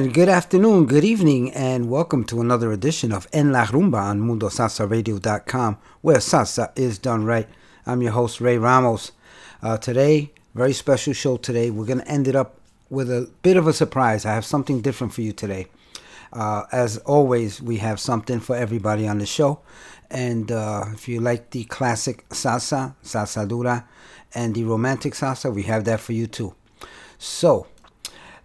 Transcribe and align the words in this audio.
And 0.00 0.14
good 0.14 0.30
afternoon, 0.30 0.86
good 0.86 1.04
evening, 1.04 1.52
and 1.52 1.90
welcome 1.90 2.24
to 2.24 2.40
another 2.40 2.72
edition 2.72 3.12
of 3.12 3.28
En 3.34 3.52
La 3.52 3.66
Rumba 3.66 4.00
on 4.00 4.22
MundoSalsaRadio.com, 4.22 5.76
where 6.00 6.16
salsa 6.16 6.72
is 6.74 6.98
done 6.98 7.26
right. 7.26 7.46
I'm 7.84 8.00
your 8.00 8.12
host, 8.12 8.40
Ray 8.40 8.56
Ramos. 8.56 9.12
Uh, 9.62 9.76
today, 9.76 10.32
very 10.54 10.72
special 10.72 11.12
show 11.12 11.36
today. 11.36 11.70
We're 11.70 11.84
going 11.84 11.98
to 11.98 12.08
end 12.08 12.28
it 12.28 12.34
up 12.34 12.58
with 12.88 13.10
a 13.10 13.30
bit 13.42 13.58
of 13.58 13.66
a 13.66 13.74
surprise. 13.74 14.24
I 14.24 14.32
have 14.32 14.46
something 14.46 14.80
different 14.80 15.12
for 15.12 15.20
you 15.20 15.34
today. 15.34 15.66
Uh, 16.32 16.62
as 16.72 16.96
always, 17.04 17.60
we 17.60 17.76
have 17.76 18.00
something 18.00 18.40
for 18.40 18.56
everybody 18.56 19.06
on 19.06 19.18
the 19.18 19.26
show. 19.26 19.60
And 20.10 20.50
uh, 20.50 20.86
if 20.94 21.08
you 21.08 21.20
like 21.20 21.50
the 21.50 21.64
classic 21.64 22.26
salsa, 22.30 22.94
salsa 23.04 23.46
dura, 23.46 23.86
and 24.34 24.54
the 24.54 24.64
romantic 24.64 25.12
salsa, 25.12 25.54
we 25.54 25.64
have 25.64 25.84
that 25.84 26.00
for 26.00 26.14
you 26.14 26.26
too. 26.26 26.54
So, 27.18 27.66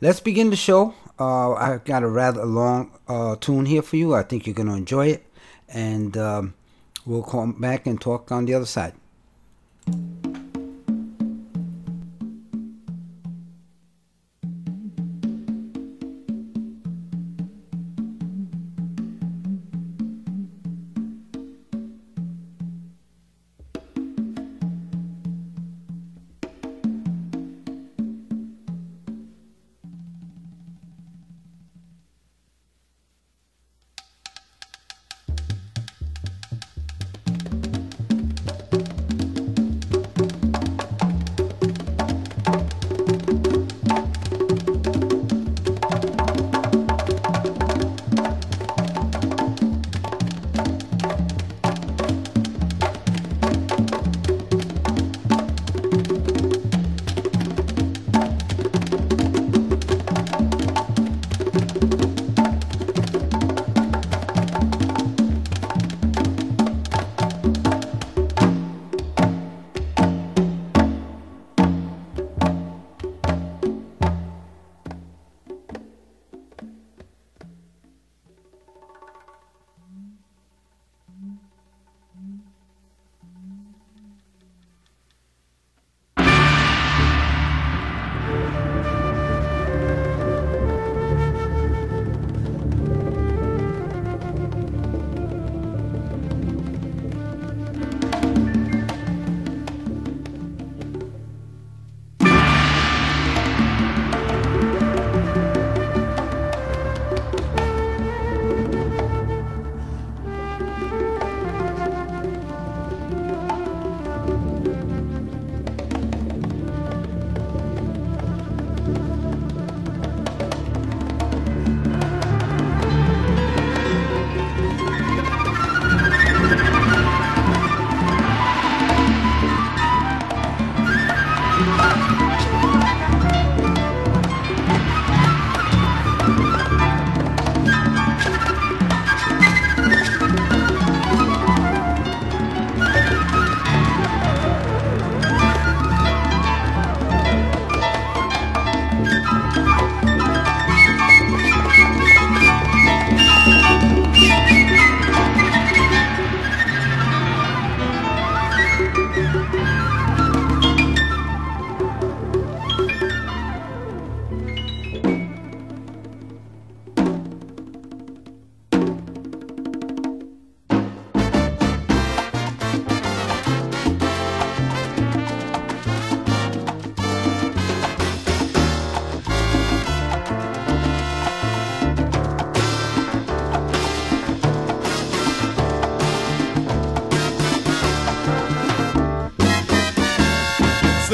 let's 0.02 0.19
begin 0.19 0.49
the 0.49 0.58
show. 0.58 0.93
Uh, 1.19 1.53
I 1.53 1.80
got 1.83 2.03
a 2.03 2.08
rather 2.08 2.45
long 2.45 2.91
uh, 3.08 3.35
tune 3.38 3.66
here 3.66 3.81
for 3.81 3.95
you. 3.95 4.13
I 4.13 4.23
think 4.23 4.45
you're 4.45 4.55
going 4.55 4.67
to 4.67 4.75
enjoy 4.75 5.08
it. 5.08 5.25
And 5.69 6.17
um, 6.17 6.53
we'll 7.05 7.23
come 7.23 7.59
back 7.59 7.88
and 7.88 7.99
talk 7.99 8.31
on 8.31 8.45
the 8.45 8.53
other 8.53 8.66
side. 8.66 8.94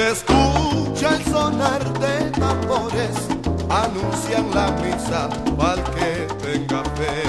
Escucha 0.10 1.16
el 1.16 1.26
sonar 1.26 1.84
de 2.00 2.32
tambores, 2.32 3.16
anuncian 3.70 4.50
la 4.54 4.72
misa 4.82 5.30
para 5.56 5.84
que 5.84 6.28
tenga 6.42 6.84
fe. 6.96 7.22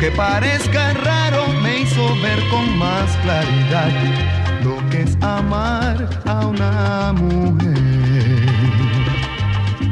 Aunque 0.00 0.16
parezca 0.16 0.94
raro 0.94 1.46
me 1.62 1.80
hizo 1.80 2.16
ver 2.22 2.38
con 2.48 2.78
más 2.78 3.10
claridad 3.22 3.90
lo 4.64 4.78
que 4.88 5.02
es 5.02 5.14
amar 5.20 6.08
a 6.24 6.46
una 6.46 7.12
mujer. 7.12 7.76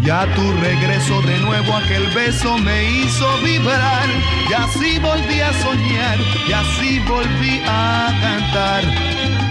Ya 0.03 0.25
tu 0.35 0.53
regreso 0.63 1.21
de 1.21 1.39
nuevo 1.41 1.77
aquel 1.77 2.07
beso 2.15 2.57
me 2.57 2.91
hizo 2.91 3.27
vibrar 3.45 4.09
y 4.49 4.53
así 4.55 4.99
volví 4.99 5.41
a 5.41 5.53
soñar 5.53 6.19
y 6.49 6.53
así 6.53 7.01
volví 7.01 7.61
a 7.67 8.09
cantar. 8.23 8.85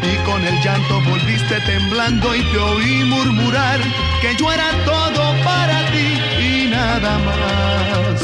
Y 0.02 0.26
con 0.26 0.44
el 0.44 0.60
llanto 0.64 1.02
volviste 1.02 1.60
temblando 1.68 2.36
y 2.36 2.42
te 2.42 2.58
oí 2.58 3.04
murmurar 3.04 3.80
que 4.22 4.36
yo 4.38 4.52
era 4.52 4.72
todo 4.86 5.22
para 5.44 5.86
ti 5.92 6.20
y 6.42 6.70
nada 6.72 7.20
más. 7.20 8.22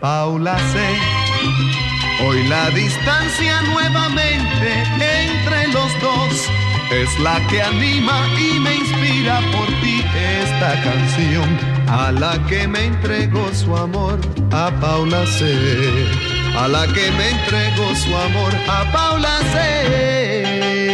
Paula 0.00 0.56
sé, 0.72 1.15
hoy 2.24 2.46
la 2.48 2.70
distancia 2.70 3.60
nuevamente 3.62 4.82
entre 5.24 5.68
los 5.68 6.00
dos 6.00 6.50
es 6.90 7.18
la 7.20 7.44
que 7.48 7.62
anima 7.62 8.28
y 8.38 8.58
me 8.60 8.74
inspira 8.76 9.40
por 9.52 9.66
ti 9.80 10.04
esta 10.42 10.82
canción 10.82 11.76
a 11.88 12.12
la 12.12 12.38
que 12.46 12.68
me 12.68 12.84
entregó 12.84 13.52
su 13.52 13.76
amor 13.76 14.18
a 14.52 14.70
Paula 14.80 15.26
C. 15.26 15.44
A 16.56 16.68
la 16.68 16.86
que 16.86 17.10
me 17.12 17.30
entregó 17.30 17.94
su 17.94 18.16
amor 18.16 18.52
a 18.68 18.92
Paula 18.92 19.38
C. 19.52 20.85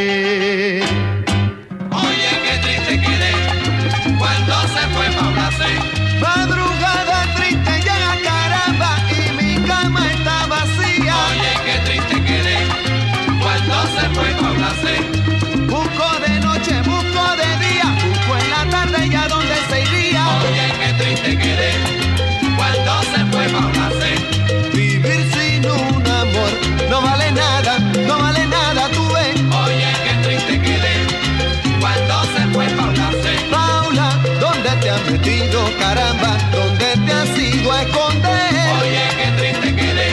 caramba? 35.79 36.37
¿Dónde 36.52 36.97
te 37.07 37.12
has 37.12 37.38
ido 37.38 37.73
a 37.73 37.83
esconder? 37.83 38.55
Oye, 38.81 39.05
qué 39.17 39.31
triste 39.38 39.76
quedé 39.76 40.09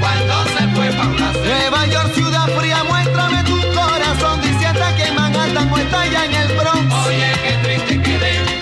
cuando 0.00 0.44
se 0.44 0.68
fue 0.74 0.90
Paula. 0.90 1.32
Nueva 1.44 1.86
York, 1.86 2.14
ciudad 2.14 2.48
fría, 2.58 2.84
muéstrame 2.84 3.44
tu 3.44 3.56
corazón, 3.74 4.40
diciendo 4.42 4.84
que 4.96 5.12
Manhattan 5.12 5.70
no 5.70 5.76
está 5.76 6.06
ya 6.06 6.24
en 6.24 6.34
el 6.34 6.48
Bronx. 6.56 6.94
Oye, 7.06 7.32
qué 7.42 7.52
triste 7.62 8.02
quedé 8.02 8.60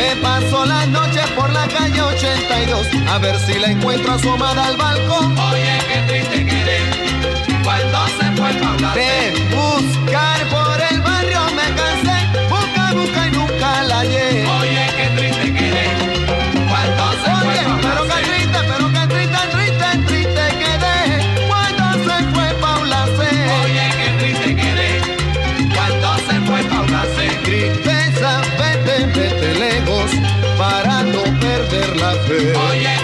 me 0.00 0.16
paso 0.16 0.64
las 0.64 0.88
noches 0.88 1.26
por 1.36 1.52
la 1.52 1.66
calle 1.68 2.02
82 2.02 2.86
a 3.08 3.18
ver 3.18 3.38
si 3.38 3.58
la 3.58 3.70
encuentro 3.70 4.12
asomada 4.12 4.66
al 4.66 4.76
balcón. 4.76 5.38
Oye, 5.38 5.78
qué 5.88 6.00
triste 6.08 6.46
quedé 6.46 6.80
cuando 7.62 8.06
se 8.08 8.24
fue 8.36 8.52
Paula. 8.54 8.94
De 8.94 9.32
buscar 9.54 9.99
Oh, 32.32 32.36
fe. 32.38 32.52
Oye, 32.56 32.99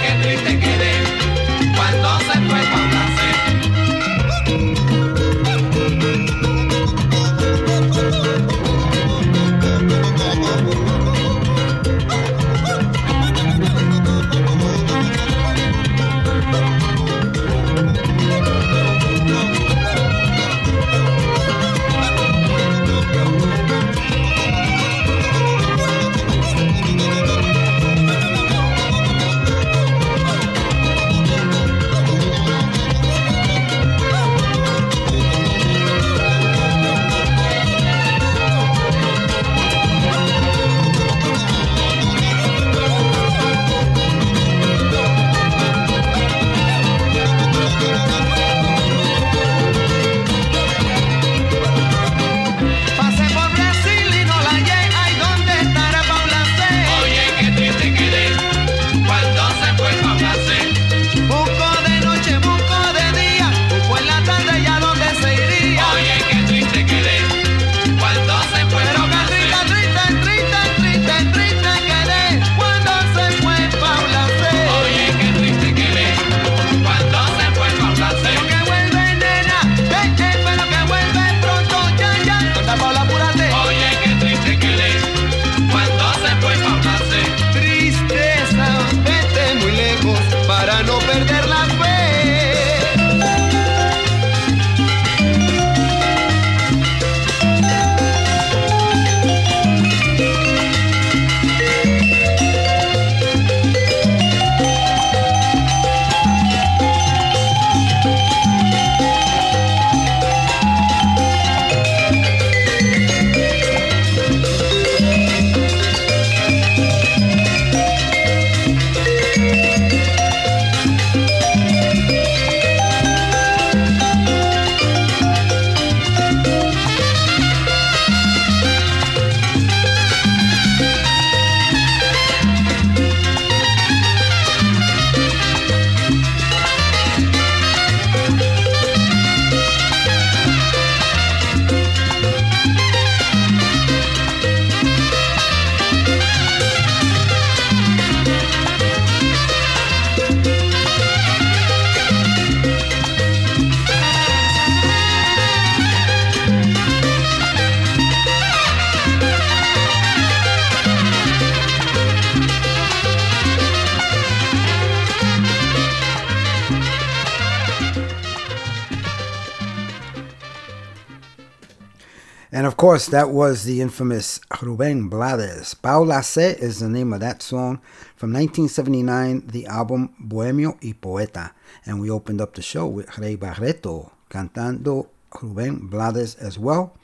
That 173.10 173.30
was 173.30 173.62
the 173.62 173.80
infamous 173.80 174.40
Ruben 174.60 175.08
Blades. 175.08 175.74
Paula 175.74 176.24
C 176.24 176.40
is 176.40 176.80
the 176.80 176.88
name 176.88 177.12
of 177.12 177.20
that 177.20 177.40
song 177.40 177.80
from 178.16 178.32
1979, 178.32 179.46
the 179.46 179.66
album 179.66 180.12
Bohemio 180.18 180.76
y 180.82 180.92
Poeta. 181.00 181.52
And 181.84 182.00
we 182.00 182.10
opened 182.10 182.40
up 182.40 182.54
the 182.54 182.62
show 182.62 182.86
with 182.88 183.16
Rey 183.16 183.36
Barretto 183.36 184.10
cantando 184.28 185.06
Ruben 185.40 185.86
Blades 185.86 186.34
as 186.34 186.58
well. 186.58 186.96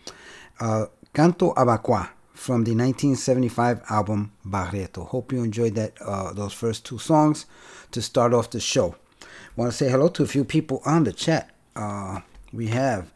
Uh, 0.59 0.87
Canto 1.14 1.54
Abacua 1.54 2.11
from 2.35 2.64
the 2.64 2.75
1975 2.75 3.82
album 3.88 4.32
Barretto. 4.44 5.06
Hope 5.06 5.32
you 5.32 5.44
enjoyed 5.44 5.76
that 5.76 5.92
uh, 6.00 6.32
those 6.32 6.52
first 6.52 6.85
two 6.85 6.99
songs 6.99 7.47
to 7.92 8.02
start 8.02 8.35
off 8.35 8.50
the 8.50 8.61
show. 8.61 8.97
Want 9.54 9.71
to 9.71 9.76
say 9.76 9.88
hello 9.88 10.09
to 10.09 10.25
a 10.25 10.26
few 10.26 10.44
people 10.44 10.82
on 10.85 11.04
the 11.04 11.12
chat. 11.12 11.50
Uh, 11.76 12.21
we 12.52 12.66
have 12.68 13.12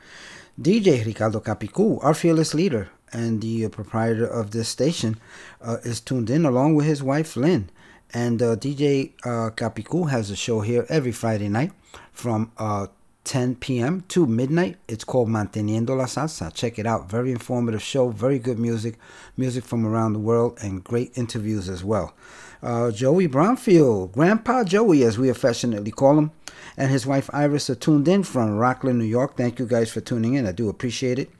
DJ 0.60 1.04
Ricardo 1.04 1.40
Capicu, 1.40 2.02
our 2.02 2.14
fearless 2.14 2.54
leader 2.54 2.88
and 3.12 3.42
the 3.42 3.68
proprietor 3.68 4.26
of 4.26 4.52
this 4.52 4.70
station, 4.70 5.20
uh, 5.60 5.76
is 5.84 6.00
tuned 6.00 6.30
in 6.30 6.46
along 6.46 6.74
with 6.74 6.86
his 6.86 7.02
wife 7.02 7.36
Lynn. 7.36 7.68
And 8.14 8.40
uh, 8.40 8.56
DJ 8.56 9.12
uh, 9.22 9.50
Capicu 9.50 10.08
has 10.08 10.30
a 10.30 10.36
show 10.36 10.60
here 10.62 10.86
every 10.88 11.12
Friday 11.12 11.50
night 11.50 11.72
from 12.10 12.52
uh, 12.56 12.86
10 13.24 13.56
p.m. 13.56 14.04
to 14.08 14.26
midnight. 14.26 14.78
It's 14.88 15.04
called 15.04 15.28
Manteniendo 15.28 15.94
la 15.94 16.06
Salsa. 16.06 16.54
Check 16.54 16.78
it 16.78 16.86
out. 16.86 17.10
Very 17.10 17.32
informative 17.32 17.82
show, 17.82 18.08
very 18.08 18.38
good 18.38 18.58
music, 18.58 18.98
music 19.36 19.62
from 19.62 19.84
around 19.84 20.14
the 20.14 20.20
world, 20.20 20.58
and 20.62 20.82
great 20.82 21.18
interviews 21.18 21.68
as 21.68 21.84
well. 21.84 22.14
Uh, 22.62 22.90
Joey 22.90 23.26
Bromfield, 23.26 24.12
Grandpa 24.12 24.64
Joey, 24.64 25.02
as 25.02 25.18
we 25.18 25.28
affectionately 25.28 25.90
call 25.90 26.16
him, 26.16 26.30
and 26.76 26.90
his 26.90 27.06
wife 27.06 27.30
Iris 27.32 27.70
are 27.70 27.74
tuned 27.74 28.08
in 28.08 28.22
from 28.22 28.56
Rockland, 28.56 28.98
New 28.98 29.04
York. 29.04 29.36
Thank 29.36 29.58
you 29.58 29.66
guys 29.66 29.90
for 29.90 30.00
tuning 30.00 30.34
in. 30.34 30.46
I 30.46 30.52
do 30.52 30.68
appreciate 30.68 31.18
it. 31.18 31.30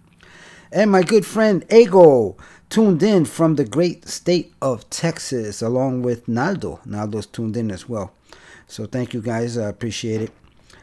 And 0.72 0.90
my 0.90 1.02
good 1.02 1.24
friend 1.24 1.64
Ego 1.72 2.36
tuned 2.68 3.02
in 3.02 3.24
from 3.24 3.54
the 3.54 3.64
great 3.64 4.08
state 4.08 4.52
of 4.60 4.88
Texas, 4.90 5.62
along 5.62 6.02
with 6.02 6.26
Naldo. 6.26 6.80
Naldo's 6.84 7.26
tuned 7.26 7.56
in 7.56 7.70
as 7.70 7.88
well. 7.88 8.12
So 8.66 8.86
thank 8.86 9.14
you 9.14 9.22
guys. 9.22 9.56
I 9.56 9.68
appreciate 9.68 10.20
it. 10.20 10.32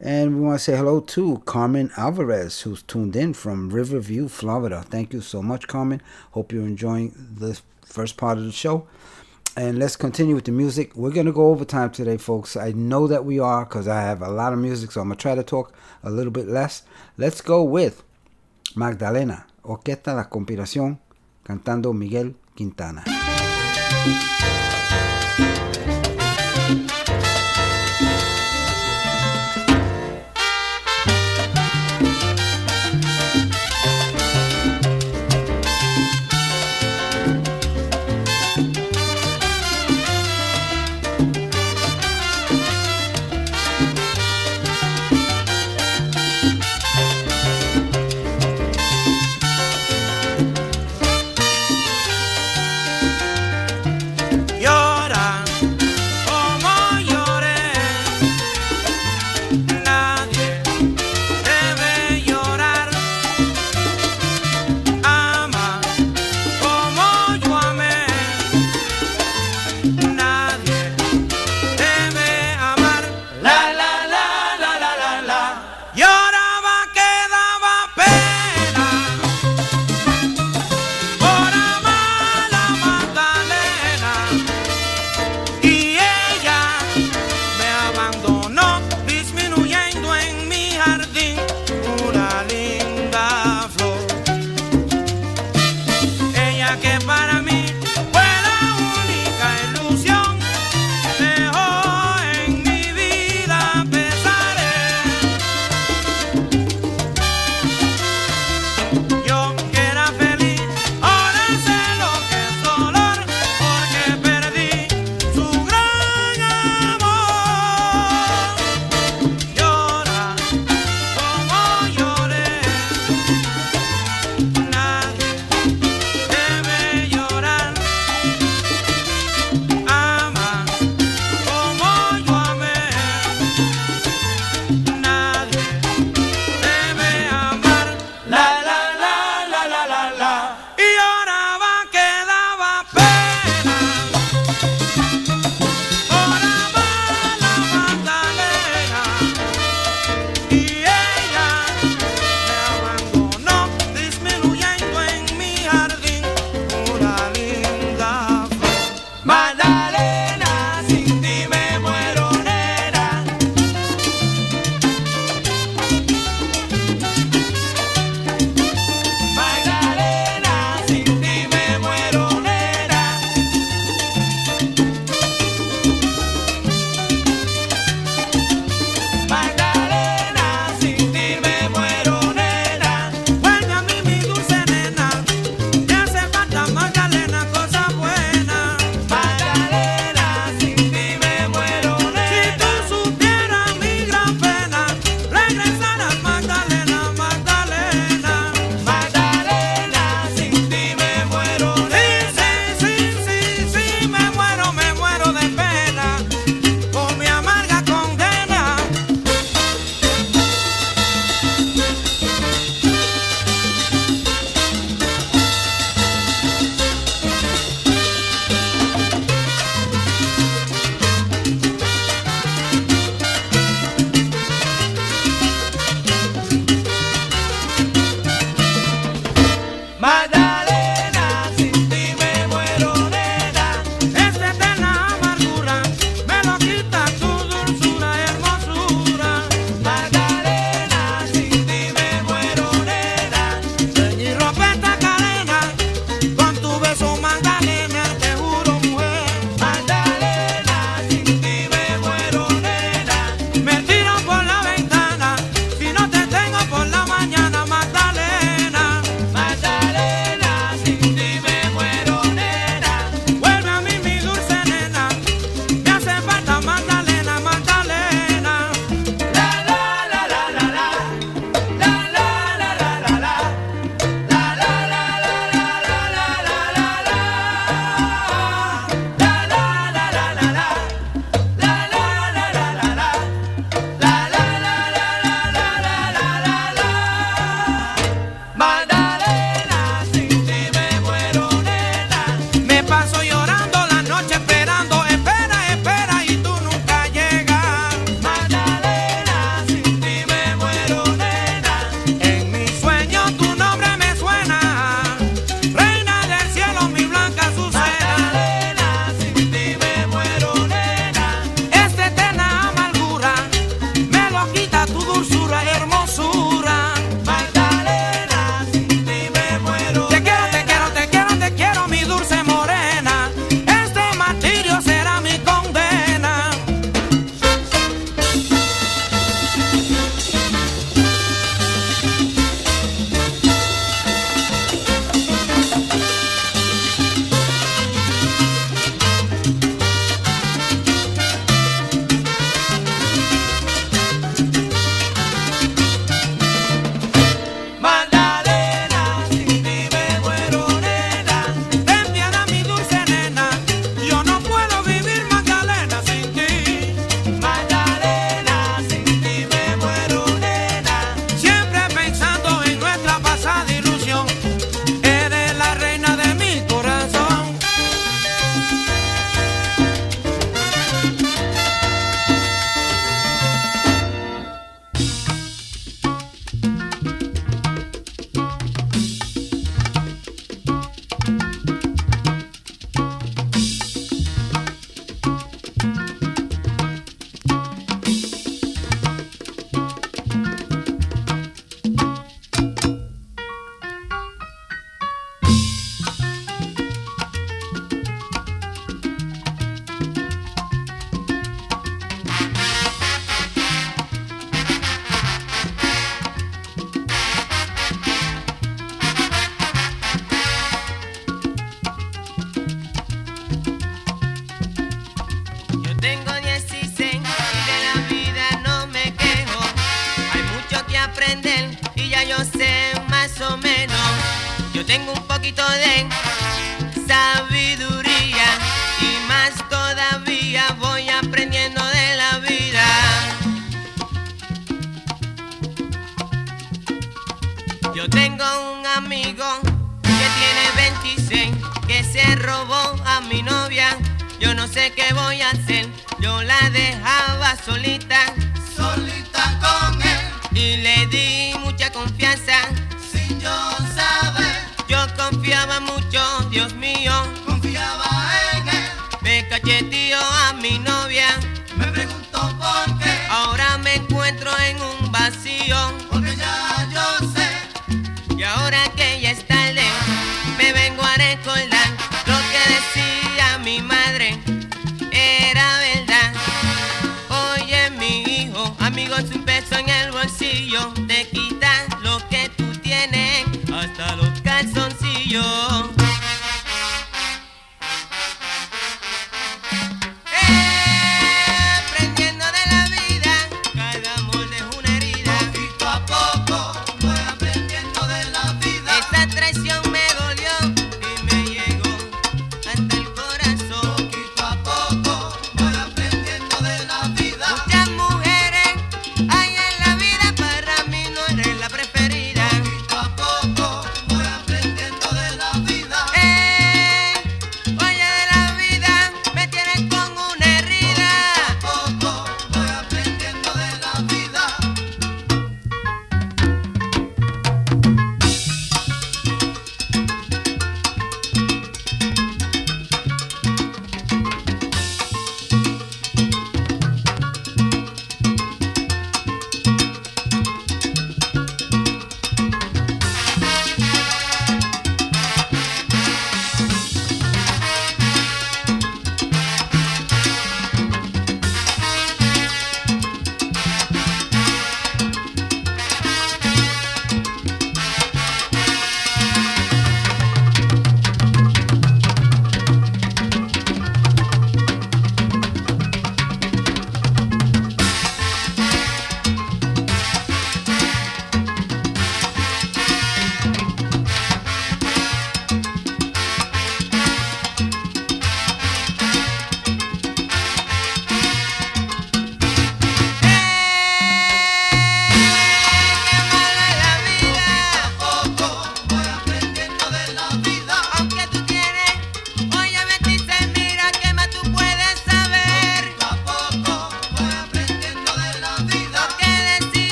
And 0.00 0.36
we 0.36 0.40
want 0.42 0.58
to 0.58 0.64
say 0.64 0.76
hello 0.76 1.00
to 1.00 1.38
Carmen 1.46 1.90
Alvarez, 1.96 2.60
who's 2.62 2.82
tuned 2.82 3.16
in 3.16 3.32
from 3.32 3.70
Riverview, 3.70 4.28
Florida. 4.28 4.84
Thank 4.88 5.12
you 5.12 5.20
so 5.20 5.42
much, 5.42 5.66
Carmen. 5.66 6.02
Hope 6.32 6.52
you're 6.52 6.66
enjoying 6.66 7.14
the 7.38 7.58
first 7.84 8.16
part 8.16 8.38
of 8.38 8.44
the 8.44 8.52
show. 8.52 8.86
And 9.56 9.78
let's 9.78 9.94
continue 9.94 10.34
with 10.34 10.46
the 10.46 10.52
music. 10.52 10.96
We're 10.96 11.12
going 11.12 11.26
to 11.26 11.32
go 11.32 11.50
overtime 11.50 11.90
today, 11.90 12.16
folks. 12.16 12.56
I 12.56 12.72
know 12.72 13.06
that 13.06 13.24
we 13.24 13.38
are 13.38 13.64
because 13.64 13.86
I 13.86 14.00
have 14.00 14.20
a 14.20 14.28
lot 14.28 14.52
of 14.52 14.58
music, 14.58 14.90
so 14.90 15.00
I'm 15.00 15.06
going 15.06 15.16
to 15.16 15.22
try 15.22 15.36
to 15.36 15.44
talk 15.44 15.72
a 16.02 16.10
little 16.10 16.32
bit 16.32 16.48
less. 16.48 16.82
Let's 17.16 17.40
go 17.40 17.62
with 17.62 18.02
Magdalena, 18.74 19.46
Orquesta 19.62 20.12
La 20.12 20.24
Conspiración, 20.28 20.98
cantando 21.44 21.94
Miguel 21.94 22.34
Quintana. 22.56 23.04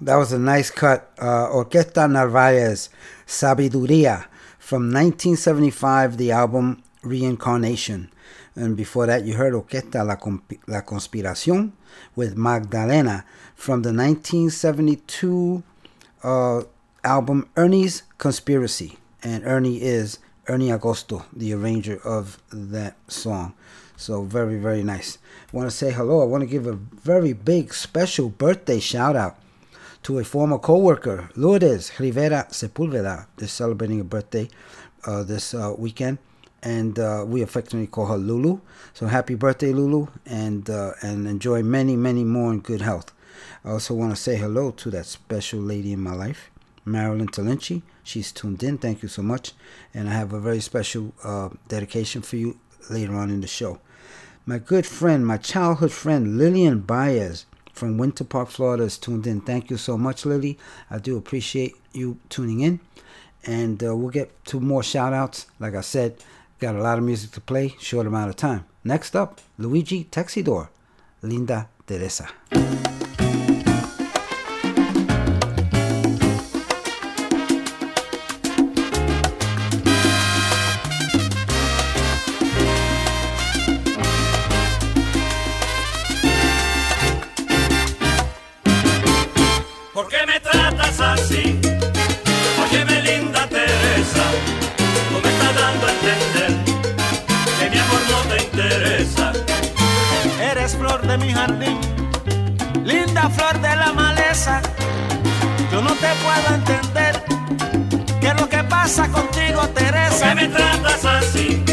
that 0.00 0.16
was 0.16 0.32
a 0.32 0.38
nice 0.38 0.70
cut. 0.70 1.12
Uh, 1.18 1.48
Orquesta 1.48 2.10
Narvaez, 2.10 2.88
Sabiduría, 3.26 4.26
from 4.58 4.84
1975, 4.92 6.16
the 6.16 6.32
album 6.32 6.82
Reincarnation. 7.02 8.10
And 8.54 8.76
before 8.76 9.06
that, 9.06 9.24
you 9.24 9.34
heard 9.34 9.52
Orquesta 9.52 10.04
La, 10.06 10.16
La 10.66 10.80
Conspiración 10.82 11.72
with 12.16 12.36
Magdalena 12.36 13.24
from 13.54 13.82
the 13.82 13.92
1972 13.92 15.62
uh, 16.22 16.62
album 17.04 17.48
Ernie's 17.56 18.02
Conspiracy. 18.18 18.98
And 19.22 19.44
Ernie 19.44 19.82
is 19.82 20.18
Ernie 20.48 20.68
Agosto, 20.68 21.24
the 21.32 21.52
arranger 21.52 22.00
of 22.04 22.42
that 22.50 22.96
song. 23.06 23.54
So, 23.96 24.22
very, 24.22 24.58
very 24.58 24.82
nice. 24.82 25.18
I 25.52 25.56
want 25.56 25.70
to 25.70 25.76
say 25.76 25.92
hello. 25.92 26.22
I 26.22 26.24
want 26.24 26.40
to 26.40 26.46
give 26.46 26.66
a 26.66 26.72
very 26.72 27.34
big 27.34 27.74
special 27.74 28.30
birthday 28.30 28.80
shout 28.80 29.14
out 29.14 29.36
to 30.02 30.18
a 30.18 30.24
former 30.24 30.58
co-worker, 30.58 31.28
Lourdes 31.36 31.92
Rivera 31.98 32.46
Sepulveda, 32.50 33.26
is 33.38 33.52
celebrating 33.52 33.98
her 33.98 34.04
birthday 34.04 34.48
uh, 35.06 35.22
this 35.22 35.54
uh, 35.54 35.74
weekend, 35.76 36.18
and 36.62 36.98
uh, 36.98 37.24
we 37.26 37.42
affectionately 37.42 37.86
call 37.86 38.06
her 38.06 38.16
Lulu. 38.16 38.60
So 38.94 39.06
happy 39.06 39.34
birthday, 39.34 39.72
Lulu, 39.72 40.08
and 40.26 40.68
uh, 40.68 40.92
and 41.02 41.26
enjoy 41.26 41.62
many, 41.62 41.96
many 41.96 42.24
more 42.24 42.52
in 42.52 42.60
good 42.60 42.80
health. 42.80 43.12
I 43.64 43.70
also 43.70 43.94
want 43.94 44.14
to 44.14 44.16
say 44.16 44.36
hello 44.36 44.70
to 44.70 44.90
that 44.90 45.06
special 45.06 45.60
lady 45.60 45.92
in 45.92 46.00
my 46.00 46.14
life, 46.14 46.50
Marilyn 46.84 47.28
Talinci. 47.28 47.82
She's 48.02 48.32
tuned 48.32 48.62
in. 48.62 48.78
Thank 48.78 49.02
you 49.02 49.08
so 49.08 49.22
much, 49.22 49.52
and 49.94 50.08
I 50.08 50.12
have 50.12 50.32
a 50.32 50.40
very 50.40 50.60
special 50.60 51.12
uh, 51.22 51.50
dedication 51.68 52.22
for 52.22 52.36
you 52.36 52.58
later 52.88 53.14
on 53.14 53.30
in 53.30 53.40
the 53.40 53.46
show. 53.46 53.80
My 54.46 54.58
good 54.58 54.86
friend, 54.86 55.26
my 55.26 55.36
childhood 55.36 55.92
friend, 55.92 56.38
Lillian 56.38 56.80
Baez 56.80 57.44
from 57.80 57.96
Winter 57.96 58.24
Park, 58.24 58.50
Florida, 58.50 58.84
is 58.84 58.98
tuned 58.98 59.26
in. 59.26 59.40
Thank 59.40 59.70
you 59.70 59.78
so 59.78 59.96
much, 59.96 60.26
Lily. 60.26 60.58
I 60.90 60.98
do 60.98 61.16
appreciate 61.16 61.74
you 61.92 62.18
tuning 62.28 62.60
in. 62.60 62.78
And 63.44 63.82
uh, 63.82 63.96
we'll 63.96 64.10
get 64.10 64.44
to 64.46 64.60
more 64.60 64.82
shout 64.82 65.14
outs. 65.14 65.46
Like 65.58 65.74
I 65.74 65.80
said, 65.80 66.16
got 66.58 66.76
a 66.76 66.82
lot 66.82 66.98
of 66.98 67.04
music 67.04 67.30
to 67.32 67.40
play, 67.40 67.74
short 67.80 68.06
amount 68.06 68.28
of 68.28 68.36
time. 68.36 68.66
Next 68.84 69.16
up, 69.16 69.40
Luigi 69.56 70.04
Texidor, 70.04 70.68
Linda 71.22 71.68
Teresa. 71.86 72.28
De 101.10 101.18
mi 101.18 101.32
jardín, 101.32 101.78
linda 102.84 103.28
flor 103.30 103.60
de 103.60 103.74
la 103.74 103.92
maleza. 103.92 104.62
Yo 105.72 105.82
no 105.82 105.90
te 105.94 106.06
puedo 106.22 106.54
entender 106.54 107.24
qué 108.20 108.28
es 108.28 108.40
lo 108.40 108.48
que 108.48 108.62
pasa 108.64 109.08
contigo, 109.08 109.60
¿Por 109.60 109.68
Teresa. 109.70 110.28
qué 110.28 110.34
me 110.36 110.48
tratas 110.48 111.04
así? 111.04 111.64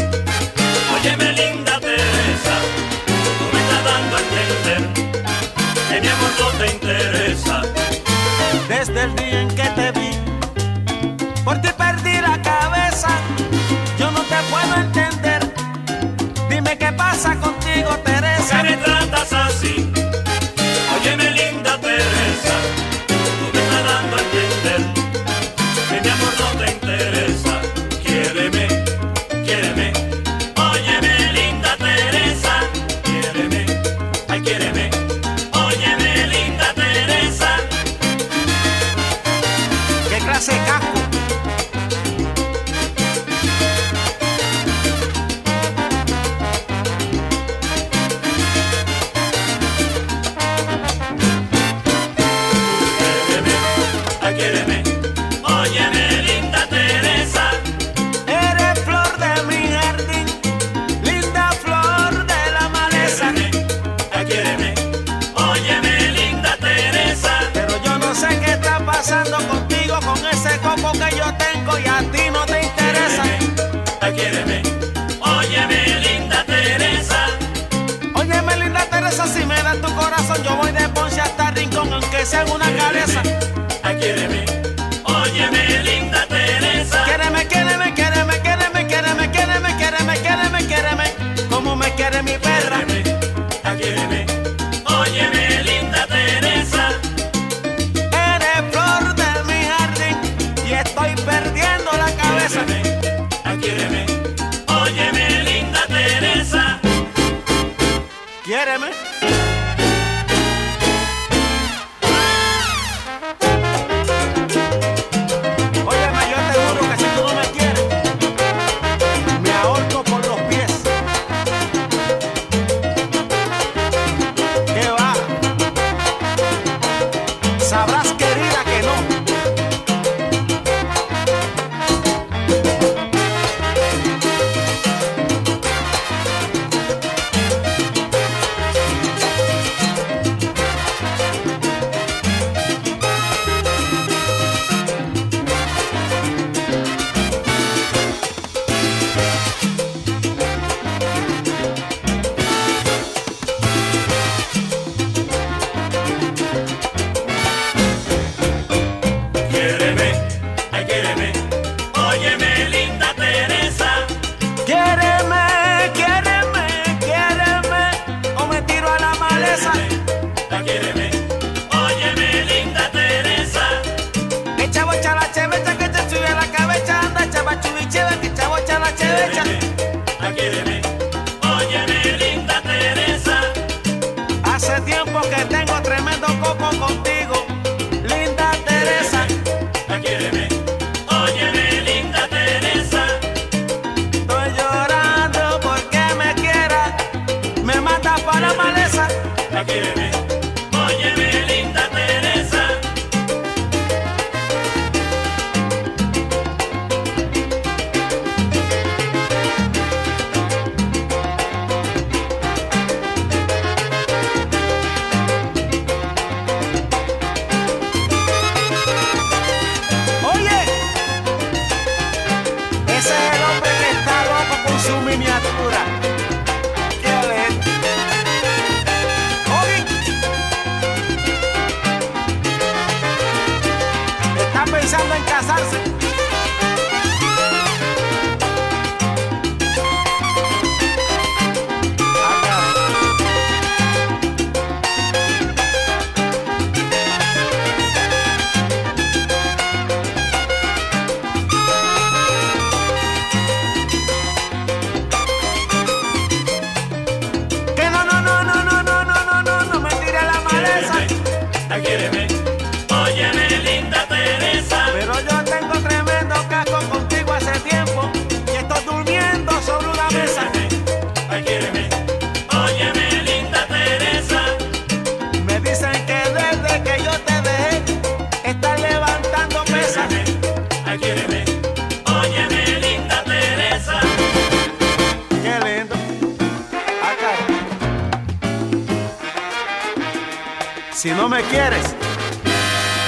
quieres, 291.50 291.94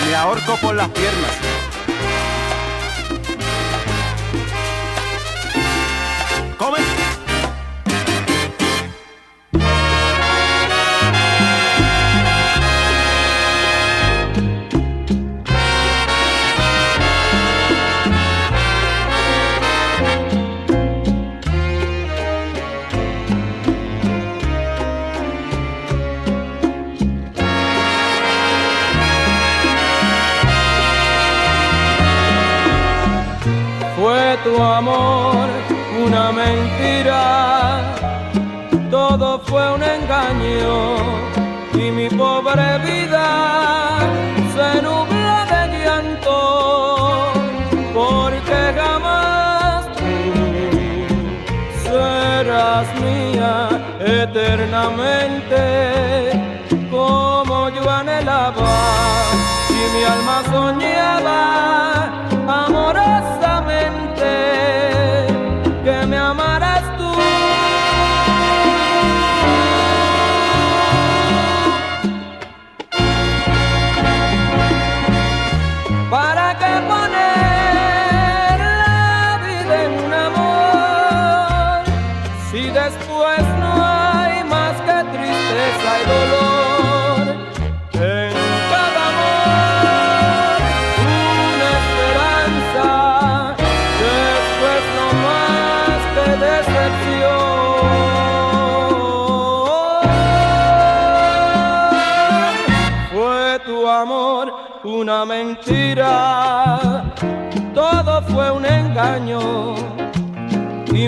me 0.07 0.15
ahorco 0.15 0.57
por 0.57 0.75
las 0.75 0.89
piernas. 0.89 1.50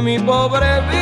mi 0.02 0.18
pobre 0.18 0.80
vida. 0.90 1.01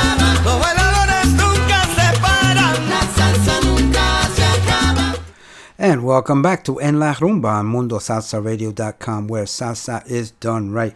And 5.83 6.03
welcome 6.03 6.43
back 6.43 6.63
to 6.65 6.77
En 6.77 6.99
La 6.99 7.15
Rumba 7.15 7.53
on 7.53 7.65
MundoSalsaRadio.com, 7.65 9.27
where 9.27 9.45
salsa 9.45 10.05
is 10.05 10.29
done 10.29 10.71
right. 10.71 10.95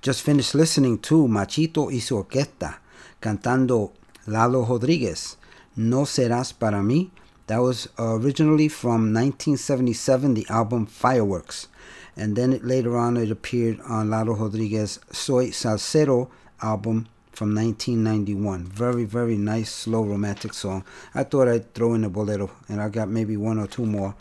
Just 0.00 0.22
finished 0.22 0.54
listening 0.54 0.96
to 1.00 1.28
Machito 1.28 1.92
y 1.92 2.00
su 2.00 2.16
orquesta 2.16 2.78
cantando 3.20 3.92
Lalo 4.26 4.64
Rodriguez, 4.64 5.36
No 5.76 6.06
Serás 6.06 6.58
Para 6.58 6.78
Mí. 6.78 7.10
That 7.48 7.58
was 7.58 7.86
originally 7.98 8.68
from 8.68 9.12
1977, 9.12 10.32
the 10.32 10.46
album 10.48 10.86
Fireworks. 10.86 11.68
And 12.16 12.34
then 12.34 12.54
it, 12.54 12.64
later 12.64 12.96
on 12.96 13.18
it 13.18 13.30
appeared 13.30 13.78
on 13.86 14.08
Lalo 14.08 14.36
Rodriguez 14.36 15.00
Soy 15.12 15.48
Salsero 15.48 16.30
album 16.62 17.08
from 17.34 17.54
1991. 17.54 18.64
Very, 18.64 19.04
very 19.04 19.36
nice, 19.36 19.70
slow, 19.70 20.02
romantic 20.02 20.54
song. 20.54 20.84
I 21.14 21.24
thought 21.24 21.48
I'd 21.48 21.74
throw 21.74 21.94
in 21.94 22.04
a 22.04 22.08
bolero, 22.08 22.50
and 22.68 22.80
I 22.80 22.88
got 22.88 23.08
maybe 23.08 23.36
one 23.36 23.58
or 23.58 23.66
two 23.66 23.84
more 23.84 24.14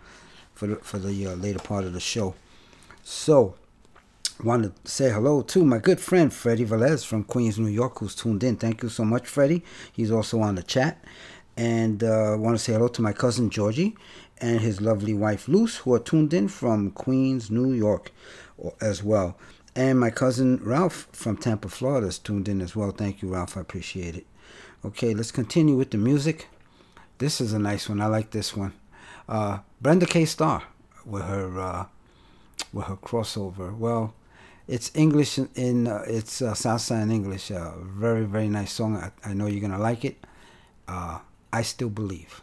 for 0.54 0.68
the, 0.68 0.76
for 0.78 0.98
the 0.98 1.28
uh, 1.28 1.36
later 1.36 1.60
part 1.60 1.84
of 1.84 1.94
the 1.94 2.00
show. 2.00 2.34
So, 3.04 3.56
I 4.40 4.48
want 4.48 4.64
to 4.64 4.92
say 4.92 5.12
hello 5.12 5.42
to 5.44 5.64
my 5.64 5.78
good 5.78 6.00
friend 6.00 6.34
Freddie 6.34 6.66
Velez 6.66 7.06
from 7.06 7.24
Queens, 7.24 7.60
New 7.60 7.68
York, 7.68 8.00
who's 8.00 8.16
tuned 8.16 8.44
in. 8.44 8.56
Thank 8.58 8.82
you 8.82 8.90
so 8.90 9.06
much, 9.06 9.28
Freddie. 9.28 9.64
He's 9.92 10.12
also 10.12 10.40
on 10.42 10.56
the 10.56 10.64
chat. 10.64 11.04
And 11.56 12.04
uh, 12.04 12.36
want 12.40 12.58
to 12.58 12.64
say 12.64 12.74
hello 12.74 12.88
to 12.88 13.02
my 13.04 13.14
cousin 13.14 13.52
Georgie 13.52 13.96
and 14.40 14.60
his 14.60 14.82
lovely 14.82 15.14
wife 15.14 15.48
Luce, 15.48 15.78
who 15.78 15.94
are 15.94 16.00
tuned 16.00 16.34
in 16.34 16.48
from 16.48 16.92
Queens, 16.92 17.52
New 17.52 17.74
York, 17.74 18.12
as 18.82 19.04
well. 19.04 19.38
And 19.76 20.00
my 20.00 20.12
cousin 20.12 20.60
Ralph 20.64 21.08
from 21.12 21.36
Tampa, 21.38 21.68
Florida, 21.68 22.08
is 22.08 22.20
tuned 22.20 22.48
in 22.48 22.62
as 22.62 22.76
well. 22.76 22.92
Thank 22.92 23.22
you, 23.22 23.30
Ralph. 23.30 23.58
I 23.58 23.62
appreciate 23.62 24.16
it. 24.16 24.28
Okay, 24.86 25.14
let's 25.14 25.32
continue 25.32 25.76
with 25.76 25.92
the 25.92 25.98
music. 25.98 26.48
This 27.18 27.42
is 27.42 27.54
a 27.54 27.60
nice 27.60 27.90
one. 27.90 28.02
I 28.02 28.08
like 28.08 28.32
this 28.32 28.56
one. 28.56 28.74
Uh, 29.28 29.60
Brenda 29.82 30.06
K. 30.06 30.26
Starr 30.26 30.64
with 31.06 31.24
her 31.24 31.60
uh, 31.60 31.86
with 32.72 32.86
her 32.86 32.98
crossover. 32.98 33.76
Well, 33.76 34.14
it's 34.68 34.92
English 34.94 35.40
in, 35.56 35.88
uh, 35.88 36.04
it's 36.08 36.42
uh, 36.42 36.54
salsa 36.54 37.02
in 37.02 37.12
English. 37.12 37.50
Uh, 37.50 37.72
very 37.80 38.26
very 38.26 38.50
nice 38.50 38.74
song. 38.74 38.98
I, 38.98 39.12
I 39.24 39.34
know 39.34 39.48
you're 39.48 39.62
gonna 39.62 39.80
like 39.82 40.06
it. 40.06 40.24
Uh, 40.88 41.20
I 41.52 41.62
still 41.62 41.90
believe. 41.90 42.42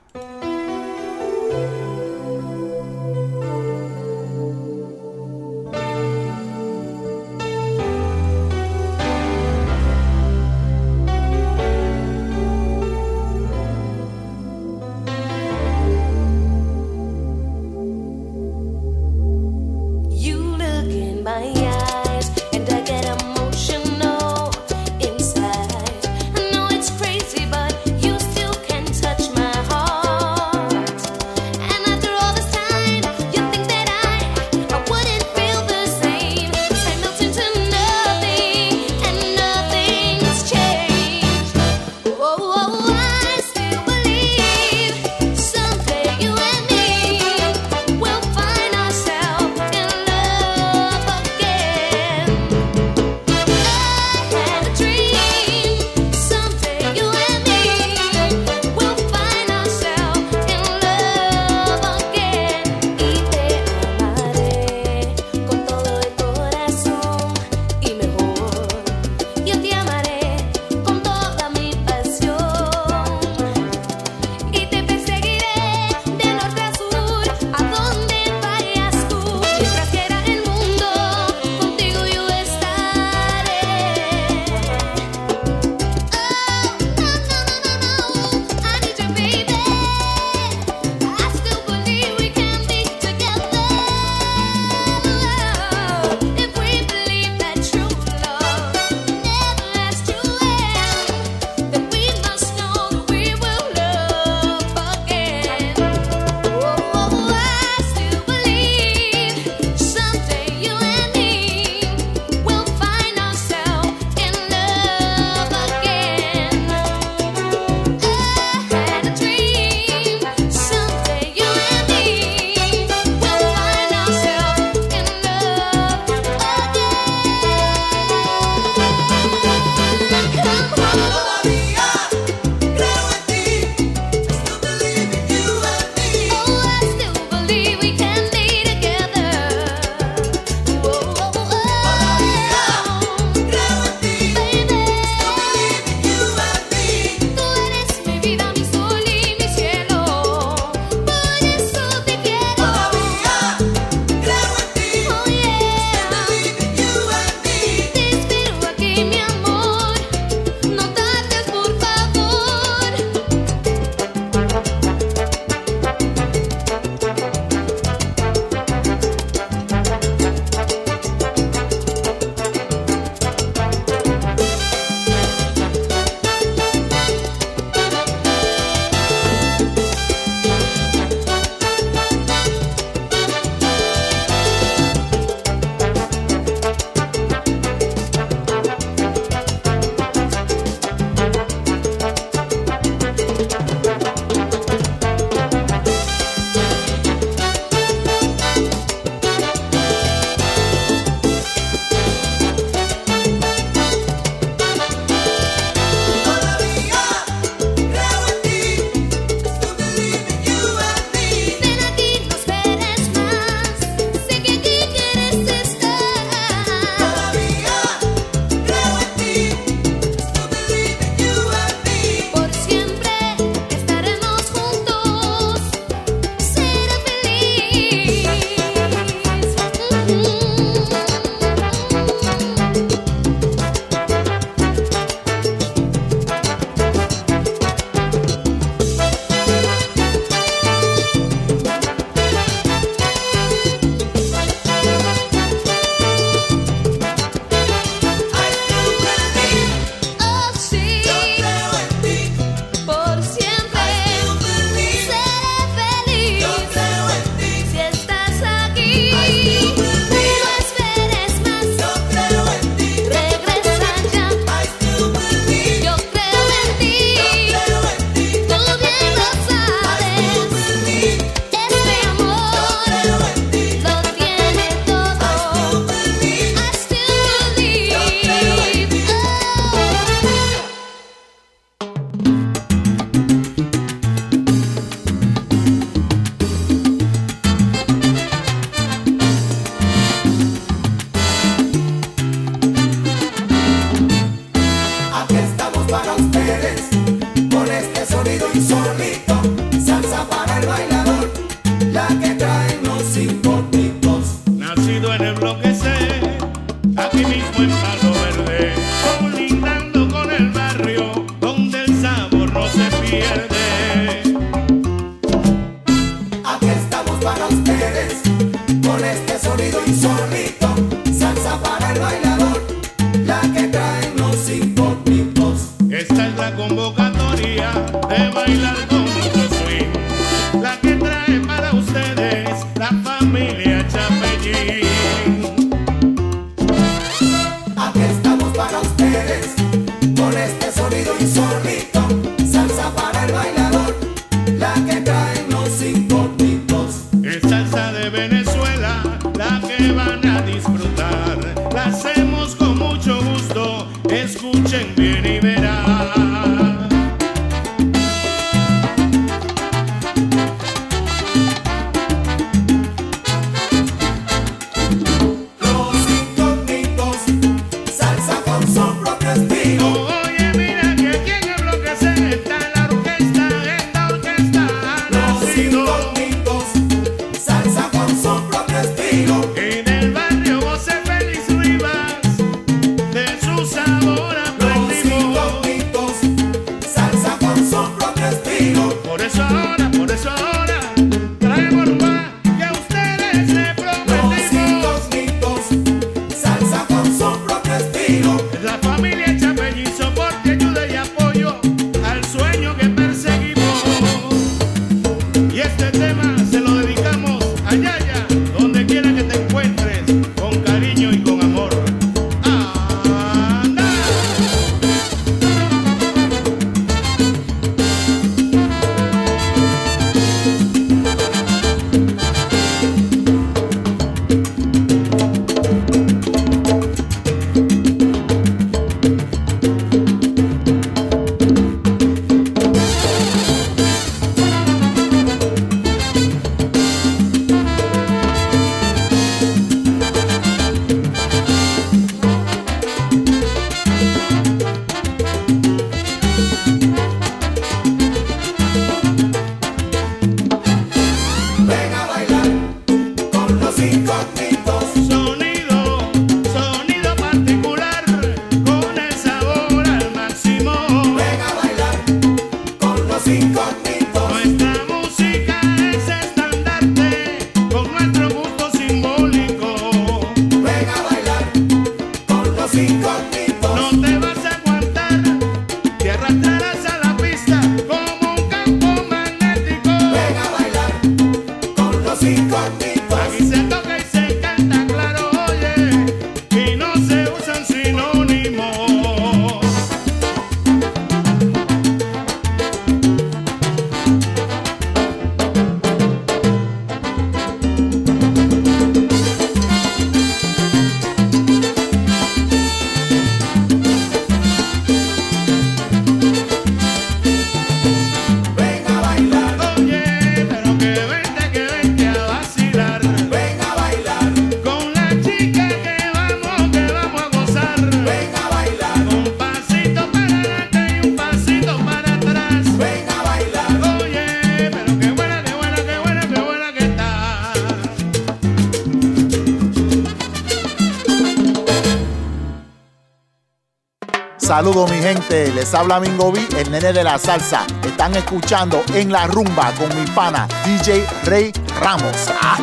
Habla 535.74 536.00
Mingo 536.00 536.32
B, 536.32 536.40
el 536.58 536.70
nene 536.70 536.92
de 536.92 537.04
la 537.04 537.18
salsa. 537.18 537.66
Están 537.84 538.14
escuchando 538.14 538.82
en 538.94 539.12
la 539.12 539.26
rumba 539.26 539.72
con 539.74 539.88
mi 539.98 540.06
pana 540.10 540.48
DJ 540.64 541.06
Rey 541.24 541.52
Ramos. 541.80 542.28
Ah. 542.40 542.58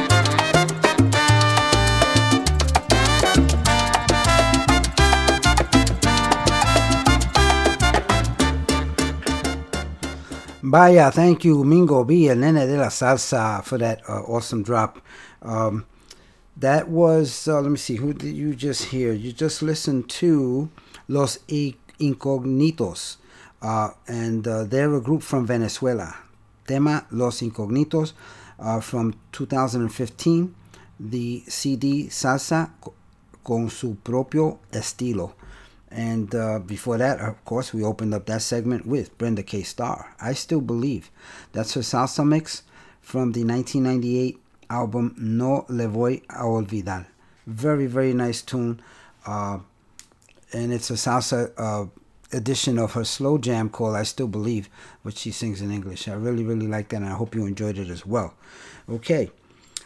Vaya, 10.69 11.11
thank 11.11 11.45
you, 11.45 11.63
Mingo 11.63 12.03
B 12.03 12.27
and 12.27 12.41
Nene 12.41 12.67
de 12.67 12.75
la 12.77 12.89
Salsa 12.89 13.63
for 13.63 13.77
that 13.77 14.01
uh, 14.09 14.19
awesome 14.23 14.63
drop. 14.63 14.99
Um, 15.41 15.85
that 16.57 16.89
was, 16.89 17.47
uh, 17.47 17.61
let 17.61 17.71
me 17.71 17.77
see, 17.77 17.95
who 17.95 18.13
did 18.13 18.35
you 18.35 18.53
just 18.53 18.85
hear? 18.85 19.13
You 19.13 19.31
just 19.31 19.61
listened 19.61 20.09
to 20.09 20.69
Los 21.07 21.39
Incognitos, 21.99 23.17
uh, 23.61 23.89
and 24.07 24.47
uh, 24.47 24.63
they're 24.63 24.93
a 24.95 25.01
group 25.01 25.23
from 25.23 25.45
Venezuela. 25.45 26.15
Tema 26.65 27.05
Los 27.11 27.41
Incognitos 27.41 28.13
uh, 28.59 28.79
from 28.79 29.15
2015, 29.31 30.53
the 30.99 31.43
CD 31.47 32.07
Salsa 32.07 32.71
con 33.43 33.69
su 33.69 33.95
propio 34.03 34.59
estilo. 34.71 35.33
And 35.89 36.33
uh, 36.35 36.59
before 36.59 36.97
that, 36.97 37.21
of 37.21 37.43
course, 37.45 37.73
we 37.73 37.83
opened 37.83 38.13
up 38.13 38.25
that 38.25 38.41
segment 38.41 38.85
with 38.85 39.17
Brenda 39.17 39.41
K. 39.41 39.63
Starr. 39.63 40.13
I 40.19 40.33
still 40.33 40.59
believe 40.59 41.09
that's 41.53 41.73
her 41.75 41.81
salsa 41.81 42.27
mix 42.27 42.63
from 43.01 43.31
the 43.31 43.45
1998 43.45 44.37
album 44.69 45.15
No 45.17 45.65
Le 45.69 45.87
Voy 45.87 46.21
a 46.29 46.43
Olvidar. 46.43 47.05
Very, 47.45 47.87
very 47.87 48.13
nice 48.13 48.41
tune. 48.41 48.81
Uh, 49.25 49.59
and 50.53 50.73
it's 50.73 50.89
a 50.89 50.93
salsa 50.93 51.51
uh, 51.57 51.87
edition 52.31 52.77
of 52.77 52.93
her 52.93 53.03
slow 53.03 53.37
jam 53.37 53.69
called 53.69 53.95
I 53.95 54.03
Still 54.03 54.27
Believe, 54.27 54.69
which 55.03 55.17
she 55.19 55.31
sings 55.31 55.61
in 55.61 55.71
English. 55.71 56.07
I 56.07 56.13
really, 56.13 56.43
really 56.43 56.67
like 56.67 56.89
that, 56.89 56.97
and 56.97 57.05
I 57.05 57.11
hope 57.11 57.35
you 57.35 57.45
enjoyed 57.45 57.77
it 57.77 57.89
as 57.89 58.05
well. 58.05 58.33
Okay. 58.89 59.31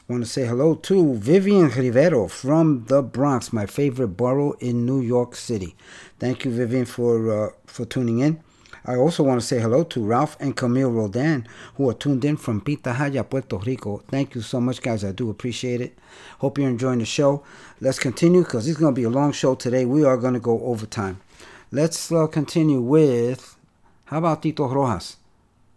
want 0.07 0.24
to 0.24 0.30
say 0.30 0.45
hello 0.45 0.76
to 0.76 1.16
Vivian 1.16 1.70
Rivero 1.70 2.28
from 2.28 2.86
the 2.86 3.01
Bronx, 3.01 3.53
my 3.53 3.66
favorite 3.66 4.09
borough 4.09 4.53
in 4.59 4.86
New 4.86 5.01
York 5.01 5.36
City. 5.36 5.76
Thank 6.20 6.45
you, 6.45 6.51
Vivian, 6.51 6.86
for 6.86 7.47
uh, 7.47 7.49
for 7.66 7.86
tuning 7.86 8.20
in. 8.20 8.43
I 8.86 8.96
also 8.96 9.24
want 9.24 9.40
to 9.40 9.46
say 9.46 9.60
hello 9.60 9.84
to 9.84 10.04
Ralph 10.04 10.36
and 10.40 10.56
Camille 10.56 10.90
Rodan, 10.90 11.48
who 11.76 11.90
are 11.90 11.94
tuned 11.94 12.26
in 12.26 12.38
from 12.38 12.62
Pitahaya, 12.62 13.30
Puerto 13.30 13.58
Rico. 13.58 14.04
Thank 14.10 14.34
you 14.34 14.42
so 14.42 14.60
much, 14.60 14.82
guys. 14.82 15.04
I 15.04 15.12
do 15.12 15.30
appreciate 15.30 15.82
it. 15.82 15.98
Hope 16.40 16.58
you're 16.58 16.70
enjoying 16.70 17.00
the 17.00 17.06
show. 17.06 17.44
Let's 17.80 18.00
continue 18.00 18.44
because 18.44 18.68
it's 18.68 18.80
going 18.80 18.96
to 18.96 19.00
be 19.00 19.06
a 19.06 19.10
long 19.10 19.34
show 19.34 19.54
today. 19.56 19.86
We 19.86 20.04
are 20.04 20.18
going 20.18 20.34
to 20.34 20.40
go 20.40 20.60
overtime. 20.64 21.22
Let's 21.72 22.12
uh, 22.12 22.28
continue 22.28 22.82
with, 22.82 23.56
how 24.06 24.18
about 24.18 24.42
Tito 24.42 24.68
Rojas? 24.68 25.18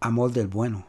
Amor 0.01 0.31
del 0.31 0.47
Bueno. 0.47 0.85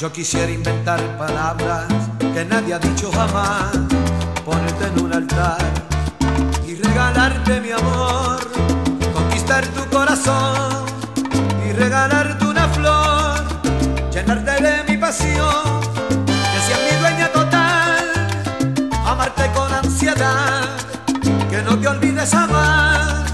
Yo 0.00 0.10
quisiera 0.10 0.50
inventar 0.50 0.98
palabras 1.18 1.84
que 2.32 2.42
nadie 2.46 2.72
ha 2.72 2.78
dicho 2.78 3.12
jamás, 3.12 3.70
ponerte 4.46 4.86
en 4.86 5.04
un 5.04 5.12
altar 5.12 5.58
y 6.66 6.74
regalarte 6.74 7.60
mi 7.60 7.70
amor, 7.70 8.40
conquistar 9.12 9.62
tu 9.66 9.84
corazón 9.94 10.86
y 11.68 11.72
regalarte 11.72 12.46
una 12.46 12.66
flor, 12.68 13.44
llenarte 14.10 14.62
de 14.62 14.84
mi 14.88 14.96
pasión, 14.96 15.82
que 16.16 16.60
seas 16.66 16.80
mi 16.90 16.98
dueña 16.98 17.28
total, 17.28 18.88
amarte 19.04 19.50
con 19.52 19.70
ansiedad, 19.70 20.78
que 21.50 21.60
no 21.60 21.78
te 21.78 21.88
olvides 21.88 22.30
jamás, 22.30 23.29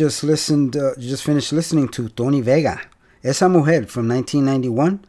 just 0.00 0.24
listened, 0.24 0.78
uh, 0.78 0.94
just 0.98 1.22
finished 1.22 1.52
listening 1.52 1.86
to 1.86 2.08
Tony 2.08 2.40
Vega. 2.40 2.80
Esa 3.22 3.50
Mujer 3.50 3.84
from 3.84 4.08
1991. 4.08 5.04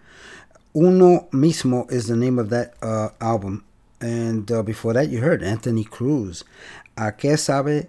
Uno 0.76 1.30
Mismo 1.32 1.90
is 1.90 2.08
the 2.08 2.18
name 2.18 2.38
of 2.38 2.50
that 2.50 2.74
uh, 2.82 3.08
album. 3.22 3.64
And 4.02 4.52
uh, 4.52 4.62
before 4.64 4.92
that, 4.92 5.08
you 5.08 5.22
heard 5.22 5.44
Anthony 5.44 5.86
Cruz. 5.86 6.44
A 6.98 7.14
que 7.14 7.38
sabe, 7.38 7.88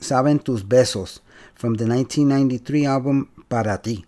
saben 0.00 0.44
tus 0.44 0.64
besos 0.64 1.20
from 1.54 1.74
the 1.74 1.86
1993 1.86 2.84
album 2.84 3.28
Para 3.48 3.78
Ti. 3.78 4.04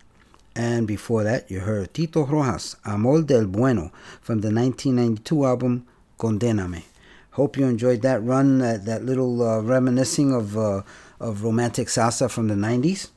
And 0.53 0.85
before 0.85 1.23
that, 1.23 1.49
you 1.49 1.61
heard 1.61 1.93
Tito 1.93 2.25
Rojas, 2.25 2.75
Amor 2.83 3.21
del 3.21 3.45
Bueno 3.45 3.93
from 4.19 4.41
the 4.41 4.51
1992 4.51 5.45
album 5.45 5.87
Condename. 6.19 6.83
Hope 7.31 7.55
you 7.55 7.65
enjoyed 7.67 8.01
that 8.01 8.21
run, 8.21 8.57
that, 8.57 8.83
that 8.83 9.05
little 9.05 9.41
uh, 9.41 9.61
reminiscing 9.61 10.33
of 10.33 10.57
uh, 10.57 10.81
of 11.19 11.43
romantic 11.43 11.87
salsa 11.87 12.29
from 12.29 12.47
the 12.47 12.55
90s. 12.55 13.09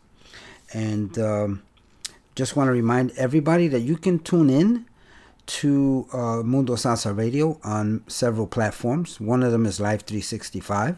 And 0.72 1.18
um, 1.18 1.62
just 2.34 2.56
want 2.56 2.68
to 2.68 2.72
remind 2.72 3.12
everybody 3.12 3.68
that 3.68 3.80
you 3.80 3.96
can 3.96 4.18
tune 4.18 4.50
in 4.50 4.86
to 5.46 6.06
uh, 6.12 6.42
Mundo 6.42 6.74
Salsa 6.74 7.16
Radio 7.16 7.58
on 7.62 8.02
several 8.08 8.46
platforms. 8.46 9.20
One 9.20 9.42
of 9.42 9.52
them 9.52 9.64
is 9.64 9.80
Live 9.80 10.02
365, 10.02 10.96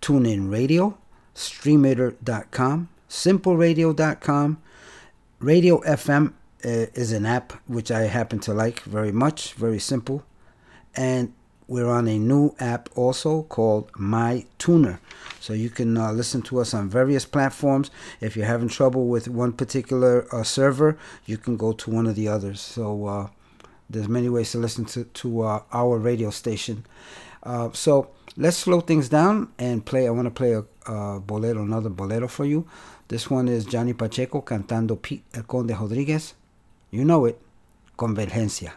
TuneIn 0.00 0.50
Radio, 0.50 0.96
StreamItter.com, 1.34 2.88
SimpleRadio.com. 3.08 4.62
Radio 5.40 5.80
FM 5.80 6.28
uh, 6.64 6.68
is 6.94 7.12
an 7.12 7.26
app 7.26 7.52
which 7.66 7.90
I 7.90 8.02
happen 8.02 8.38
to 8.40 8.54
like 8.54 8.80
very 8.80 9.12
much, 9.12 9.52
very 9.52 9.78
simple. 9.78 10.24
And 10.96 11.34
we're 11.66 11.88
on 11.88 12.08
a 12.08 12.18
new 12.18 12.54
app 12.58 12.88
also 12.94 13.42
called 13.42 13.90
My 13.96 14.44
Tuner. 14.58 15.00
So 15.40 15.52
you 15.52 15.70
can 15.70 15.96
uh, 15.96 16.12
listen 16.12 16.42
to 16.42 16.60
us 16.60 16.72
on 16.72 16.88
various 16.88 17.24
platforms. 17.24 17.90
If 18.20 18.36
you're 18.36 18.46
having 18.46 18.68
trouble 18.68 19.08
with 19.08 19.28
one 19.28 19.52
particular 19.52 20.26
uh, 20.34 20.42
server, 20.42 20.96
you 21.26 21.36
can 21.36 21.56
go 21.56 21.72
to 21.72 21.90
one 21.90 22.06
of 22.06 22.14
the 22.14 22.28
others. 22.28 22.60
So 22.60 23.06
uh, 23.06 23.28
there's 23.88 24.08
many 24.08 24.28
ways 24.28 24.52
to 24.52 24.58
listen 24.58 24.84
to, 24.86 25.04
to 25.04 25.42
uh, 25.42 25.62
our 25.72 25.98
radio 25.98 26.30
station. 26.30 26.86
Uh, 27.42 27.70
so 27.72 28.10
let's 28.36 28.56
slow 28.56 28.80
things 28.80 29.08
down 29.08 29.52
and 29.58 29.84
play. 29.84 30.06
I 30.06 30.10
want 30.10 30.26
to 30.26 30.30
play 30.30 30.52
a, 30.52 30.64
a 30.90 31.20
bolero, 31.20 31.62
another 31.62 31.90
bolero 31.90 32.28
for 32.28 32.46
you. 32.46 32.66
This 33.08 33.28
one 33.28 33.48
is 33.48 33.66
Johnny 33.66 33.92
Pacheco 33.92 34.40
cantando 34.40 35.00
Pete 35.00 35.24
El 35.34 35.42
Conde 35.42 35.72
Rodriguez. 35.78 36.34
You 36.90 37.04
know 37.04 37.26
it, 37.26 37.38
Convergencia. 37.98 38.72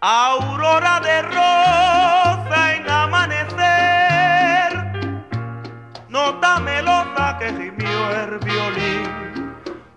Aurora 0.00 1.00
de 1.00 1.22
rosa 1.22 2.76
en 2.76 2.88
amanecer, 2.88 3.58
nota 6.08 6.60
melosa 6.60 7.36
que 7.40 7.48
gimió 7.48 8.10
el 8.22 8.38
violín. 8.38 9.56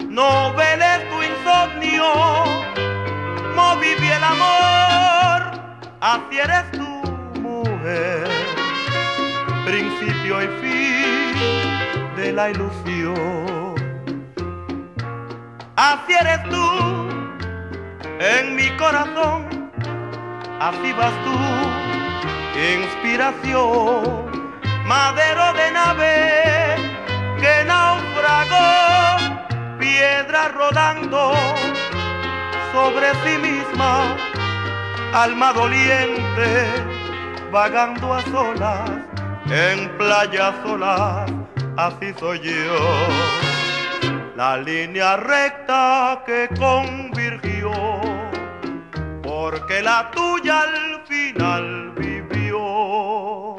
No 0.09 0.55
veles 0.55 1.07
tu 1.07 1.21
insomnio, 1.21 2.03
moví 3.55 3.89
el 3.89 4.23
amor, 4.23 5.61
así 5.99 6.39
eres 6.39 6.71
tu 6.71 6.89
mujer, 7.39 8.27
principio 9.65 10.41
y 10.41 10.47
fin 10.61 12.15
de 12.15 12.31
la 12.33 12.49
ilusión. 12.49 13.75
Así 15.75 16.13
eres 16.13 16.43
tú 16.49 17.07
en 18.19 18.55
mi 18.55 18.67
corazón 18.77 19.60
así 20.67 20.93
vas 20.93 21.13
tú, 21.25 21.37
inspiración, 22.75 24.51
madero 24.85 25.53
de 25.53 25.71
nave 25.71 26.75
que 27.41 27.63
naufragó, 27.65 28.67
piedra 29.79 30.49
rodando 30.49 31.33
sobre 32.71 33.07
sí 33.23 33.37
misma, 33.39 34.15
alma 35.13 35.51
doliente, 35.53 36.49
vagando 37.51 38.13
a 38.13 38.21
solas, 38.21 38.91
en 39.47 39.89
playas 39.97 40.53
solas, 40.63 41.31
así 41.77 42.13
soy 42.19 42.39
yo. 42.39 43.07
La 44.35 44.57
línea 44.57 45.17
recta 45.17 46.23
que 46.25 46.47
convirgió 46.59 48.20
porque 49.41 49.81
la 49.81 50.11
tuya 50.11 50.61
al 50.61 51.01
final 51.07 51.93
vivió. 51.97 53.55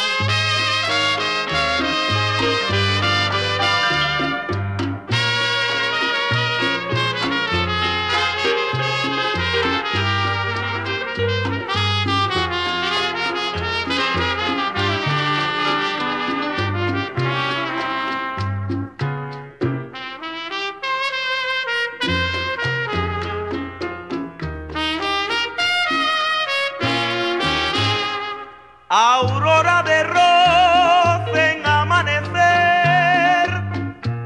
Aurora 28.94 29.82
de 29.84 30.04
rosa 30.04 31.24
en 31.34 31.64
amanecer, 31.64 33.48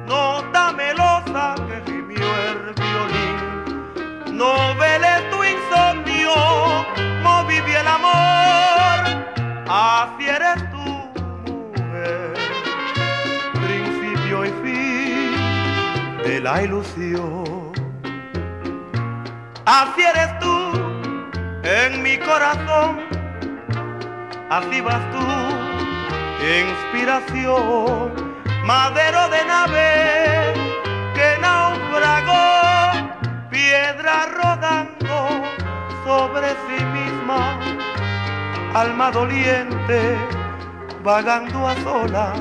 nota 0.09 0.73
melosa 0.73 1.55
que 1.69 1.81
gimió 1.87 2.27
el 2.49 2.75
violín. 2.75 4.37
No 4.37 4.75
veles 4.75 5.31
tu 5.31 5.45
insomnio, 5.45 6.35
moví 7.23 7.59
el 7.59 7.87
amor, 7.87 8.99
así 9.69 10.29
eres 10.31 10.69
tu 10.73 10.85
mujer, 11.47 12.35
principio 13.53 14.47
y 14.47 14.51
fin 14.65 15.31
de 16.25 16.41
la 16.41 16.65
ilusión. 16.65 17.73
Así 19.65 20.03
eres 20.03 20.37
tú 20.41 20.73
en 21.63 22.03
mi 22.03 22.19
corazón 22.19 23.06
así 24.51 24.81
vas 24.81 25.03
tú, 25.13 25.27
inspiración, 26.63 28.13
madero 28.65 29.29
de 29.29 29.45
nave 29.45 30.55
que 31.15 31.39
naufragó, 31.41 33.11
piedra 33.51 34.27
rodando 34.27 35.43
sobre 36.05 36.49
sí 36.67 36.85
misma, 36.85 37.59
alma 38.75 39.11
doliente, 39.11 40.17
vagando 41.03 41.69
a 41.69 41.75
solas, 41.83 42.39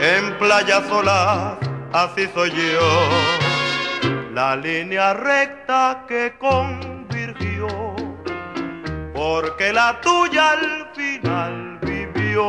en 0.00 0.38
playas 0.38 0.86
solas, 0.88 1.58
así 1.92 2.28
soy 2.34 2.50
yo, 2.50 3.08
la 4.32 4.56
línea 4.56 5.12
recta 5.14 6.04
que 6.06 6.34
convirgió 6.38 7.89
porque 9.20 9.70
la 9.70 10.00
tuya 10.00 10.52
al 10.52 10.86
final 10.94 11.78
vivió. 11.82 12.48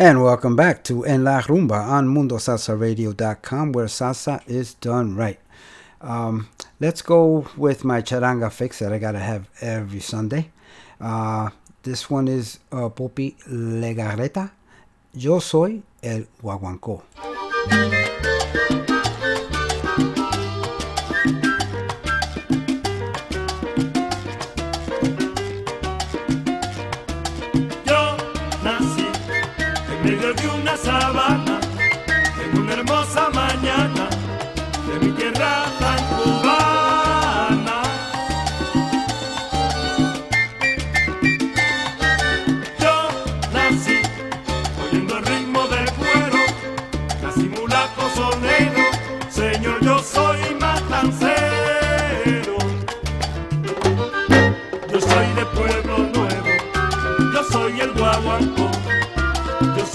And 0.00 0.22
welcome 0.22 0.56
back 0.56 0.82
to 0.84 1.04
En 1.04 1.24
La 1.24 1.42
Rumba 1.42 1.86
on 1.86 2.08
MundoSalsaRadio.com, 2.08 3.72
where 3.72 3.84
salsa 3.84 4.40
is 4.48 4.72
done 4.72 5.14
right. 5.14 5.38
Um, 6.00 6.48
let's 6.80 7.02
go 7.02 7.46
with 7.54 7.84
my 7.84 8.00
charanga 8.00 8.50
fix 8.50 8.78
that 8.78 8.94
I 8.94 8.98
gotta 8.98 9.18
have 9.18 9.50
every 9.60 10.00
Sunday. 10.00 10.52
Uh, 10.98 11.50
this 11.82 12.08
one 12.08 12.28
is 12.28 12.60
uh, 12.72 12.88
Pupi 12.88 13.36
Legarreta. 13.46 14.52
Yo 15.12 15.38
soy 15.38 15.82
el 16.02 16.28
guaguancó. 16.42 17.02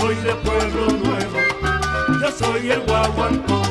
Soy 0.06 0.16
de 0.18 0.36
pueblo 0.36 0.86
nuevo, 1.04 1.40
yo 2.22 2.32
soy 2.32 2.70
el 2.70 2.82
guaguancó. 2.82 3.64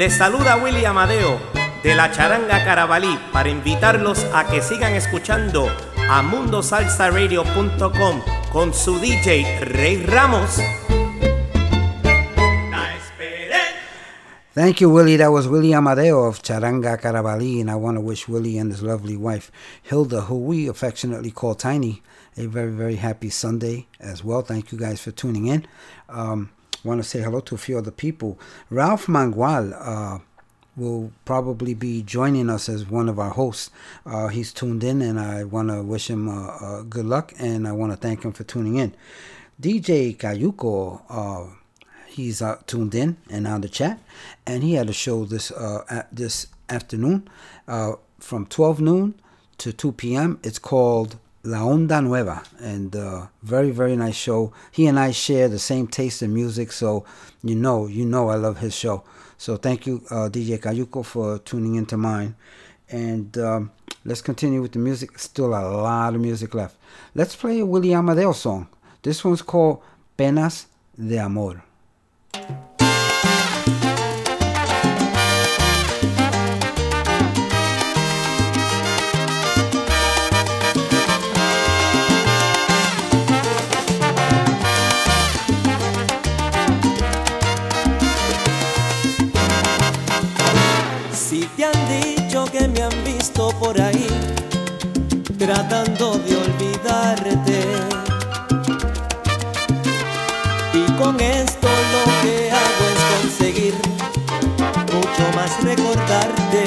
Les 0.00 0.08
saluda 0.08 0.56
Willy 0.56 0.86
Amadeo 0.86 1.38
de 1.82 1.94
la 1.94 2.10
Charanga 2.10 2.64
Carabalí 2.64 3.18
para 3.34 3.50
invitarlos 3.50 4.24
a 4.32 4.46
que 4.46 4.62
sigan 4.62 4.94
escuchando 4.94 5.68
a 6.08 6.22
mundosalsaradio.com 6.22 8.22
con 8.50 8.72
su 8.72 8.98
DJ 8.98 9.60
Rey 9.60 10.02
Ramos. 10.06 10.58
Thank 14.54 14.80
you, 14.80 14.88
Willie. 14.88 15.18
That 15.18 15.32
was 15.32 15.46
Willie 15.46 15.74
Amadeo 15.74 16.24
of 16.24 16.40
Charanga 16.40 16.98
Carabali, 16.98 17.60
and 17.60 17.70
I 17.70 17.74
want 17.74 17.98
to 17.98 18.00
wish 18.00 18.26
Willie 18.26 18.56
and 18.56 18.72
his 18.72 18.82
lovely 18.82 19.18
wife, 19.18 19.52
Hilda, 19.82 20.22
who 20.22 20.38
we 20.38 20.66
affectionately 20.66 21.30
call 21.30 21.54
Tiny, 21.54 22.02
a 22.38 22.46
very, 22.46 22.72
very 22.72 22.96
happy 22.96 23.28
Sunday 23.28 23.86
as 24.00 24.24
well. 24.24 24.40
Thank 24.40 24.72
you 24.72 24.78
guys 24.78 25.02
for 25.02 25.10
tuning 25.10 25.46
in. 25.46 25.66
Um, 26.08 26.48
want 26.84 27.02
to 27.02 27.08
say 27.08 27.20
hello 27.20 27.40
to 27.40 27.54
a 27.54 27.58
few 27.58 27.78
other 27.78 27.90
people. 27.90 28.38
Ralph 28.70 29.06
Mangual 29.06 29.76
uh, 29.78 30.18
will 30.76 31.12
probably 31.24 31.74
be 31.74 32.02
joining 32.02 32.48
us 32.48 32.68
as 32.68 32.86
one 32.86 33.08
of 33.08 33.18
our 33.18 33.30
hosts. 33.30 33.70
Uh, 34.06 34.28
he's 34.28 34.52
tuned 34.52 34.82
in, 34.82 35.02
and 35.02 35.20
I 35.20 35.44
want 35.44 35.68
to 35.68 35.82
wish 35.82 36.08
him 36.08 36.28
uh, 36.28 36.56
uh, 36.56 36.82
good 36.82 37.06
luck, 37.06 37.32
and 37.38 37.68
I 37.68 37.72
want 37.72 37.92
to 37.92 37.96
thank 37.96 38.24
him 38.24 38.32
for 38.32 38.44
tuning 38.44 38.76
in. 38.76 38.94
DJ 39.60 40.16
Kayuko, 40.16 41.02
uh, 41.08 41.54
he's 42.06 42.40
uh, 42.40 42.56
tuned 42.66 42.94
in 42.94 43.18
and 43.28 43.46
on 43.46 43.60
the 43.60 43.68
chat, 43.68 44.00
and 44.46 44.62
he 44.62 44.74
had 44.74 44.88
a 44.88 44.94
show 44.94 45.24
this 45.24 45.52
this 46.10 46.46
afternoon 46.68 47.28
from 48.18 48.46
12 48.46 48.80
noon 48.80 49.20
to 49.58 49.72
2 49.72 49.92
p.m. 49.92 50.38
It's 50.42 50.58
called 50.58 51.18
La 51.42 51.60
Onda 51.60 52.02
Nueva, 52.02 52.42
and 52.60 52.94
uh, 52.94 53.26
very 53.42 53.70
very 53.70 53.96
nice 53.96 54.14
show. 54.14 54.52
He 54.70 54.86
and 54.86 54.98
I 54.98 55.10
share 55.10 55.48
the 55.48 55.58
same 55.58 55.86
taste 55.86 56.22
in 56.22 56.34
music, 56.34 56.70
so 56.70 57.04
you 57.42 57.54
know 57.54 57.86
you 57.86 58.04
know 58.04 58.28
I 58.28 58.34
love 58.34 58.58
his 58.58 58.74
show. 58.74 59.04
So 59.38 59.56
thank 59.56 59.86
you, 59.86 60.02
uh, 60.10 60.28
DJ 60.28 60.58
Kayuko, 60.58 61.02
for 61.02 61.38
tuning 61.38 61.76
into 61.76 61.96
mine. 61.96 62.34
And 62.90 63.38
um, 63.38 63.70
let's 64.04 64.20
continue 64.20 64.60
with 64.60 64.72
the 64.72 64.78
music. 64.78 65.18
Still 65.18 65.54
a 65.54 65.64
lot 65.64 66.14
of 66.14 66.20
music 66.20 66.54
left. 66.54 66.76
Let's 67.14 67.34
play 67.34 67.60
a 67.60 67.64
Willie 67.64 67.94
Amadeo 67.94 68.32
song. 68.32 68.68
This 69.02 69.24
one's 69.24 69.40
called 69.40 69.82
Penas 70.18 70.66
de 70.94 71.16
Amor. 71.16 71.62
Por 93.60 93.78
ahí 93.78 94.06
tratando 95.38 96.18
de 96.26 96.36
olvidarte. 96.36 97.60
Y 100.72 100.92
con 100.92 101.20
esto 101.20 101.68
lo 101.94 102.04
que 102.22 102.50
hago 102.50 102.84
es 102.94 103.02
conseguir 103.20 103.74
mucho 104.94 105.24
más 105.36 105.62
recordarte. 105.62 106.64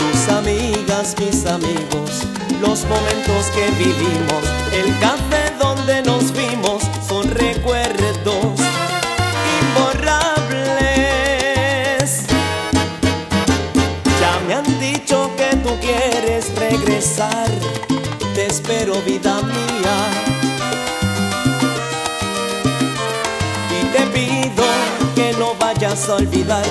Tus 0.00 0.28
amigas 0.34 1.14
mis 1.20 1.46
amigos 1.46 2.26
los 2.60 2.84
momentos 2.86 3.46
que 3.54 3.70
vivimos 3.78 4.42
el 4.72 4.98
café 4.98 5.54
donde 5.60 6.02
nos 6.02 6.32
vimos 6.32 6.47
tú 15.68 15.78
quieres 15.80 16.54
regresar, 16.54 17.48
te 18.34 18.46
espero 18.46 18.94
vida 19.02 19.42
mía. 19.42 19.96
Y 23.78 23.80
te 23.94 24.02
pido 24.14 24.64
que 25.14 25.32
no 25.38 25.54
vayas 25.56 26.08
a 26.08 26.14
olvidar 26.14 26.64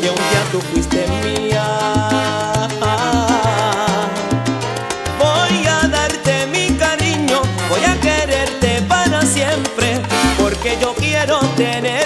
que 0.00 0.10
un 0.10 0.16
día 0.16 0.42
tú 0.52 0.60
fuiste 0.70 1.06
mía. 1.24 1.66
Voy 5.18 5.66
a 5.66 5.88
darte 5.88 6.46
mi 6.46 6.68
cariño, 6.76 7.40
voy 7.70 7.84
a 7.84 7.98
quererte 8.00 8.82
para 8.82 9.22
siempre, 9.22 10.00
porque 10.38 10.76
yo 10.80 10.94
quiero 10.94 11.38
tenerte 11.56 11.97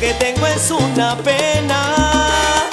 que 0.00 0.12
tengo 0.14 0.46
es 0.46 0.70
una 0.70 1.16
pena, 1.16 2.68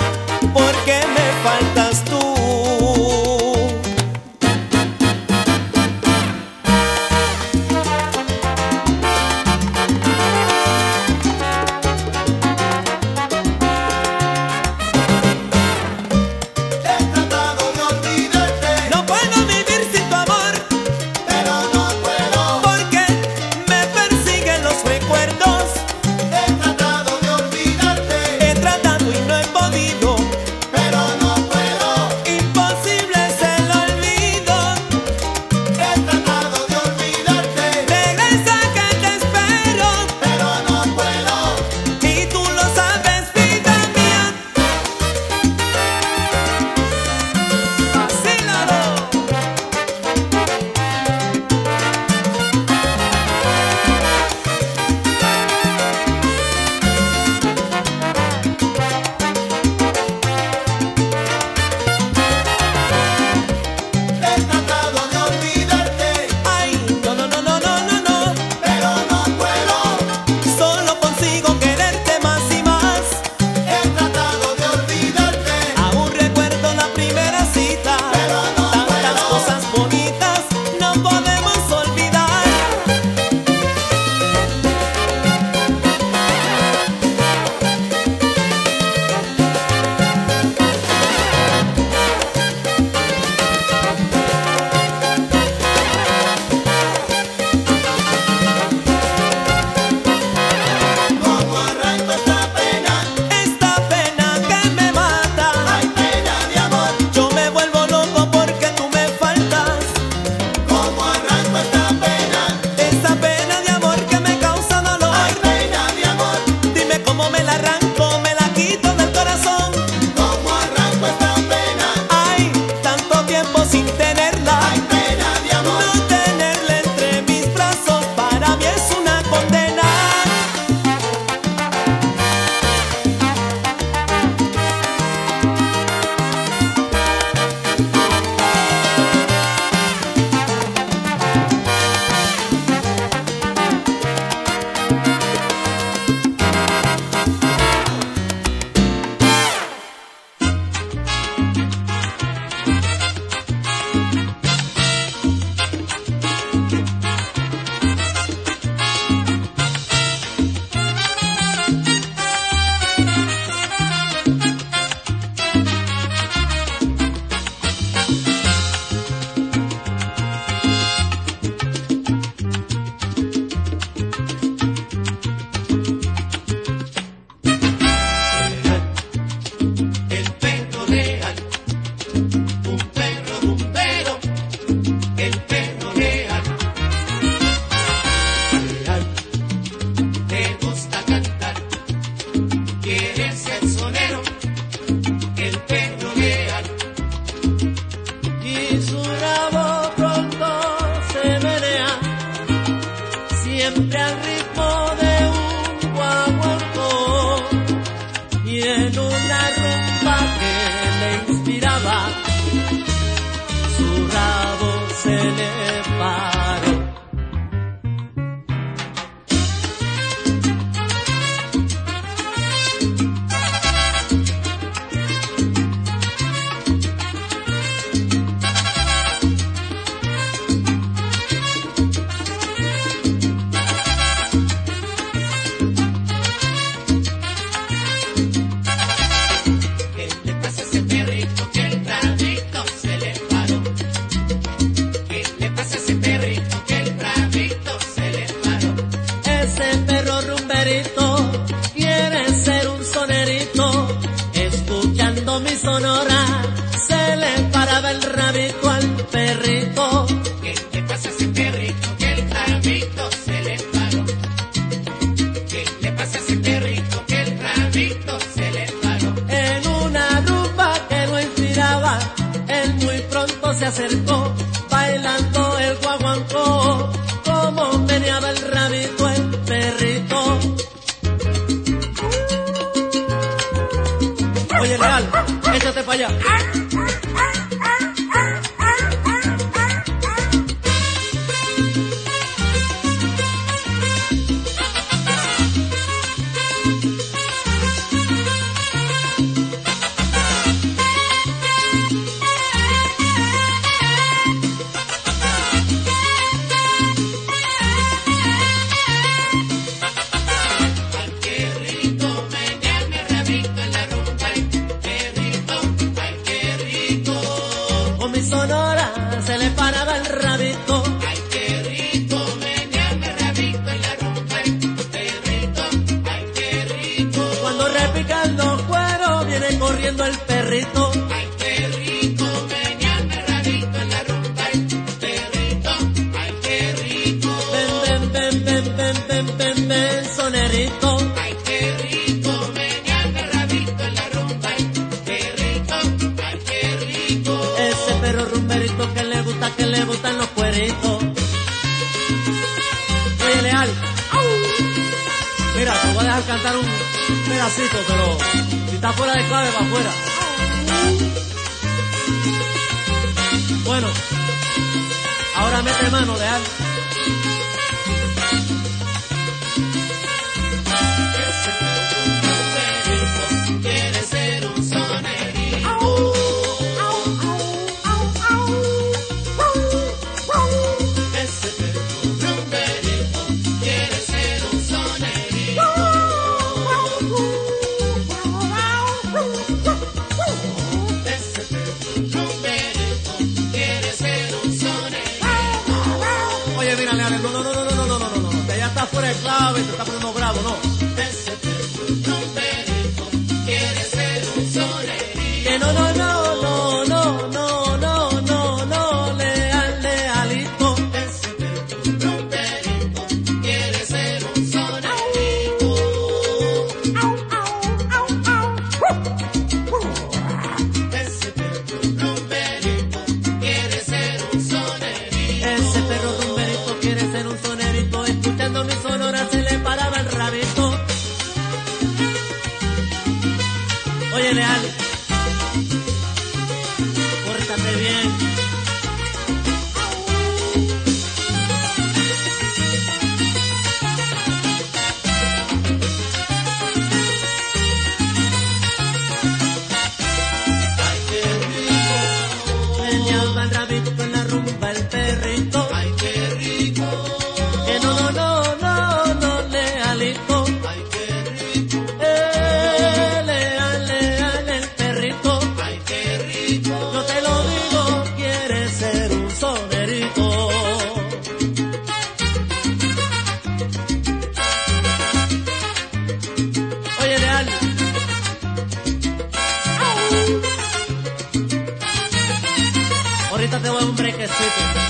de 483.62 483.70
hombre 483.70 484.14
que 484.14 484.28
soy. 484.28 484.82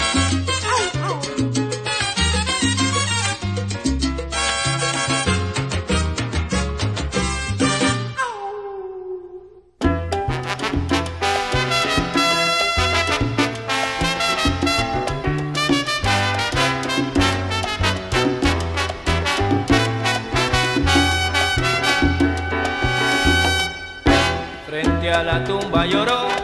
tumba 25.46 25.86
lloró 25.86 26.41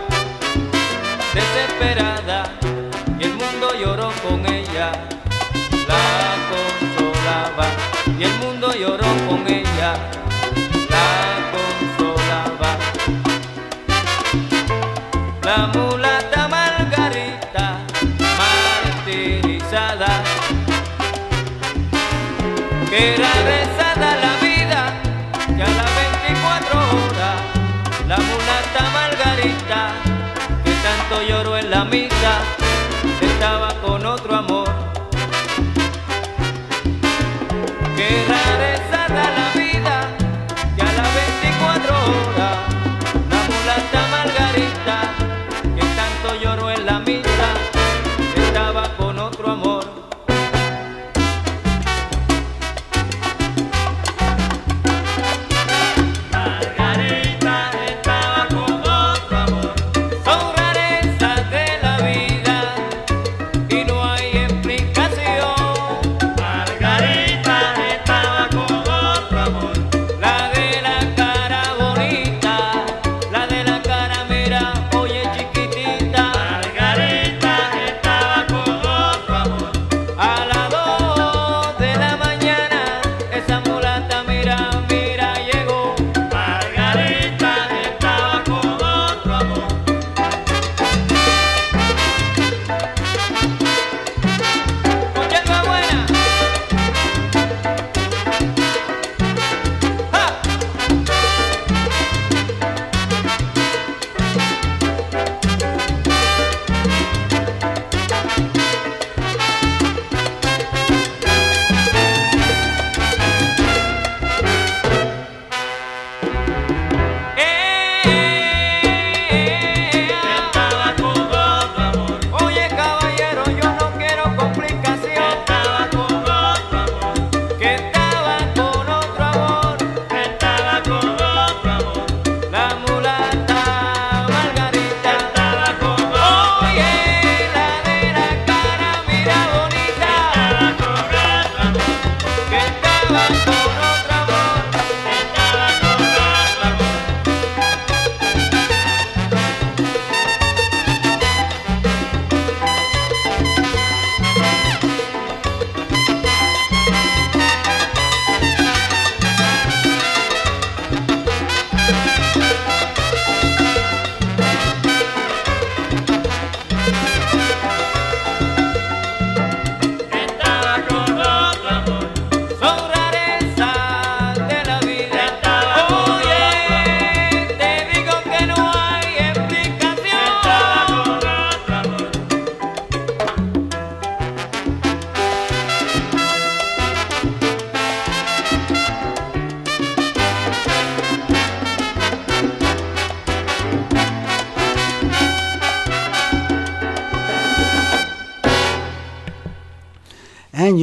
rato 31.09 31.21
lloro 31.21 31.57
en 31.57 31.69
la 31.69 31.85
misa 31.85 32.56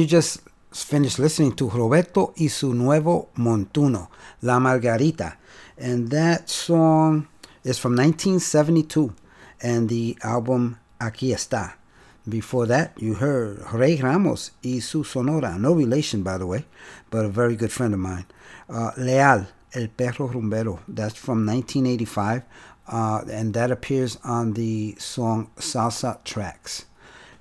you 0.05 0.09
just 0.09 0.41
finished 0.71 1.17
listening 1.17 1.51
to 1.53 1.67
Roberto 1.67 2.31
y 2.37 2.47
su 2.47 2.75
nuevo 2.75 3.29
montuno, 3.37 4.09
La 4.43 4.59
Margarita. 4.59 5.37
And 5.79 6.09
that 6.11 6.47
song 6.47 7.27
is 7.63 7.79
from 7.79 7.95
1972 7.95 9.15
and 9.63 9.89
the 9.89 10.15
album 10.21 10.77
Aquí 11.01 11.33
Está. 11.33 11.73
Before 12.29 12.67
that, 12.67 12.93
you 13.01 13.15
heard 13.15 13.63
Rey 13.73 13.95
Ramos 13.95 14.51
y 14.63 14.77
su 14.79 15.03
Sonora. 15.03 15.57
No 15.57 15.73
relation, 15.73 16.21
by 16.21 16.37
the 16.37 16.45
way, 16.45 16.65
but 17.09 17.25
a 17.25 17.29
very 17.29 17.55
good 17.55 17.71
friend 17.71 17.95
of 17.95 17.99
mine. 17.99 18.27
Uh, 18.69 18.91
Leal, 18.97 19.47
El 19.73 19.87
Perro 19.87 20.27
Rumbero. 20.27 20.81
That's 20.87 21.15
from 21.15 21.47
1985. 21.47 22.43
Uh, 22.87 23.23
and 23.31 23.55
that 23.55 23.71
appears 23.71 24.19
on 24.23 24.53
the 24.53 24.95
song 24.99 25.49
Salsa 25.57 26.23
Tracks, 26.23 26.85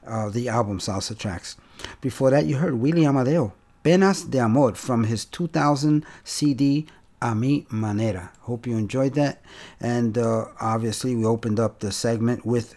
uh, 0.07 0.31
the 0.31 0.49
album 0.49 0.79
Salsa 0.79 1.17
Tracks. 1.19 1.57
Before 2.01 2.31
that, 2.31 2.47
you 2.47 2.57
heard 2.57 2.75
Willie 2.75 3.07
Amadeo, 3.07 3.53
Penas 3.83 4.25
de 4.31 4.39
Amor, 4.39 4.75
from 4.75 5.05
his 5.05 5.25
2000 5.25 6.05
CD 6.23 6.87
A 7.23 7.35
Mi 7.35 7.67
Manera. 7.71 8.33
Hope 8.41 8.67
you 8.67 8.77
enjoyed 8.77 9.15
that. 9.15 9.43
And 9.81 10.19
uh, 10.19 10.47
obviously, 10.61 11.15
we 11.15 11.25
opened 11.25 11.61
up 11.61 11.81
the 11.81 11.93
segment 11.93 12.45
with 12.45 12.75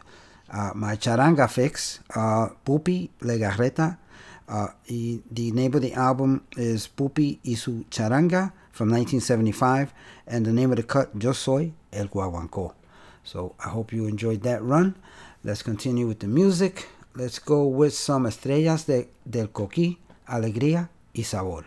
uh, 0.51 0.71
my 0.75 0.95
charanga 0.95 1.49
fix, 1.49 1.99
uh, 2.15 2.49
Pupi 2.65 3.09
Legarreta. 3.21 3.97
Uh, 4.47 4.67
y 4.89 5.19
the 5.29 5.51
name 5.51 5.73
of 5.73 5.81
the 5.81 5.93
album 5.93 6.41
is 6.55 6.88
Pupi 6.88 7.39
y 7.43 7.55
su 7.55 7.84
charanga 7.91 8.53
from 8.71 8.89
1975, 8.89 9.93
and 10.25 10.45
the 10.45 10.53
name 10.53 10.71
of 10.71 10.77
the 10.77 10.84
cut, 10.84 11.09
Yo 11.21 11.34
Soy 11.34 11.73
El 11.91 12.07
Guaguancó. 12.07 12.73
So 13.23 13.55
I 13.59 13.69
hope 13.69 13.91
you 13.91 14.05
enjoyed 14.05 14.43
that 14.43 14.63
run. 14.63 14.95
Let's 15.43 15.63
continue 15.63 16.07
with 16.07 16.19
the 16.19 16.27
music. 16.27 16.88
Let's 17.18 17.39
go 17.39 17.64
with 17.64 17.94
some 17.94 18.30
estrellas 18.30 18.85
de, 18.85 19.10
del 19.26 19.49
coquí, 19.49 19.98
alegría 20.27 20.91
y 21.14 21.23
sabor. 21.23 21.65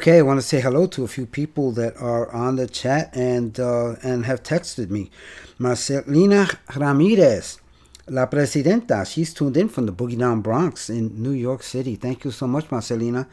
Okay, 0.00 0.16
I 0.16 0.22
want 0.22 0.40
to 0.40 0.46
say 0.46 0.62
hello 0.62 0.86
to 0.86 1.04
a 1.04 1.06
few 1.06 1.26
people 1.26 1.72
that 1.72 1.94
are 1.98 2.32
on 2.32 2.56
the 2.56 2.66
chat 2.66 3.14
and 3.14 3.60
uh, 3.60 3.96
and 4.02 4.24
have 4.24 4.42
texted 4.42 4.88
me. 4.88 5.10
Marcelina 5.58 6.48
Ramirez, 6.74 7.60
La 8.08 8.24
Presidenta, 8.24 9.04
she's 9.06 9.34
tuned 9.34 9.58
in 9.58 9.68
from 9.68 9.84
the 9.84 9.92
Boogie 9.92 10.18
Down 10.18 10.40
Bronx 10.40 10.88
in 10.88 11.22
New 11.22 11.32
York 11.32 11.62
City. 11.62 11.96
Thank 11.96 12.24
you 12.24 12.30
so 12.30 12.46
much, 12.46 12.70
Marcelina. 12.70 13.28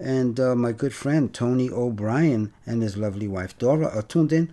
And 0.00 0.40
uh, 0.40 0.54
my 0.54 0.72
good 0.72 0.94
friend 0.94 1.34
Tony 1.34 1.68
O'Brien 1.68 2.50
and 2.64 2.80
his 2.80 2.96
lovely 2.96 3.28
wife 3.28 3.58
Dora 3.58 3.88
are 3.88 4.00
tuned 4.00 4.32
in 4.32 4.50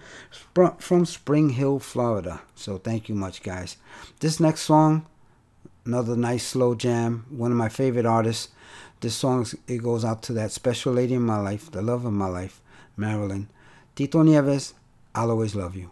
from 0.80 1.06
Spring 1.06 1.52
Hill, 1.52 1.80
Florida. 1.80 2.42
So 2.56 2.78
thank 2.78 3.08
you 3.08 3.16
much, 3.16 3.42
guys. 3.42 3.78
This 4.20 4.38
next 4.38 4.64
song, 4.64 5.06
another 5.86 6.18
nice 6.18 6.46
slow 6.46 6.76
jam, 6.76 7.26
one 7.30 7.52
of 7.52 7.58
my 7.58 7.70
favorite 7.70 8.06
artists. 8.06 8.50
This 9.04 9.16
song, 9.16 9.46
it 9.68 9.84
goes 9.84 10.06
out 10.06 10.24
to 10.24 10.34
that 10.36 10.54
special 10.54 10.94
lady 10.94 11.16
in 11.16 11.24
my 11.24 11.38
life, 11.38 11.70
the 11.70 11.82
love 11.82 12.06
of 12.06 12.14
my 12.14 12.28
life, 12.28 12.62
Marilyn. 12.96 13.50
Tito 13.96 14.24
Nieves, 14.24 14.76
I'll 15.14 15.30
always 15.30 15.56
love 15.56 15.76
you. 15.76 15.92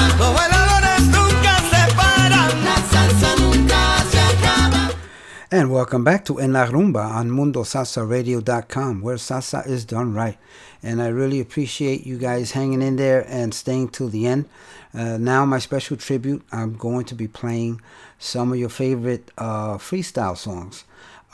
And 5.61 5.69
welcome 5.69 6.03
back 6.03 6.25
to 6.25 6.39
En 6.39 6.53
La 6.53 6.65
Rumba 6.65 7.05
on 7.05 7.29
MundoSalsaRadio.com, 7.29 9.01
where 9.03 9.17
salsa 9.17 9.63
is 9.67 9.85
done 9.85 10.11
right. 10.11 10.39
And 10.81 10.99
I 10.99 11.09
really 11.09 11.39
appreciate 11.39 12.03
you 12.03 12.17
guys 12.17 12.53
hanging 12.53 12.81
in 12.81 12.95
there 12.95 13.23
and 13.27 13.53
staying 13.53 13.89
till 13.89 14.09
the 14.09 14.25
end. 14.25 14.49
Uh, 14.91 15.17
now, 15.17 15.45
my 15.45 15.59
special 15.59 15.97
tribute, 15.97 16.41
I'm 16.51 16.77
going 16.77 17.05
to 17.05 17.13
be 17.13 17.27
playing 17.27 17.79
some 18.17 18.51
of 18.51 18.57
your 18.57 18.69
favorite 18.69 19.29
uh, 19.37 19.77
freestyle 19.77 20.35
songs. 20.35 20.83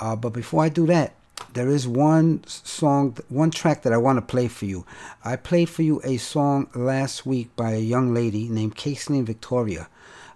Uh, 0.01 0.17
but 0.17 0.33
before 0.33 0.61
I 0.61 0.67
do 0.67 0.85
that, 0.87 1.13
there 1.53 1.69
is 1.69 1.87
one 1.87 2.43
song, 2.47 3.15
one 3.29 3.49
track 3.49 3.83
that 3.83 3.93
I 3.93 3.97
want 3.97 4.17
to 4.17 4.21
play 4.21 4.49
for 4.49 4.65
you. 4.65 4.85
I 5.23 5.37
played 5.37 5.69
for 5.69 5.83
you 5.83 6.01
a 6.03 6.17
song 6.17 6.67
last 6.75 7.25
week 7.25 7.55
by 7.55 7.75
a 7.75 7.79
young 7.79 8.13
lady 8.13 8.49
named 8.49 8.75
Caitlin 8.75 9.23
Victoria. 9.23 9.87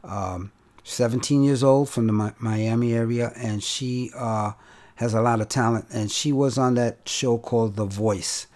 Um, 0.06 0.54
17 0.84 1.44
years 1.44 1.64
old 1.64 1.90
from 1.90 2.08
the 2.08 2.14
Mi- 2.14 2.32
Miami 2.40 2.94
area, 2.94 3.32
and 3.36 3.64
she 3.64 4.12
uh, 4.16 4.53
has 4.95 5.14
a 5.14 5.22
lot 5.22 5.41
of 5.41 5.49
talent. 5.49 5.86
And 5.91 6.12
she 6.12 6.32
was 6.32 6.58
on 6.58 6.76
that 6.76 7.08
show 7.08 7.38
called 7.38 7.76
The 7.76 7.86
Voice, 7.86 8.48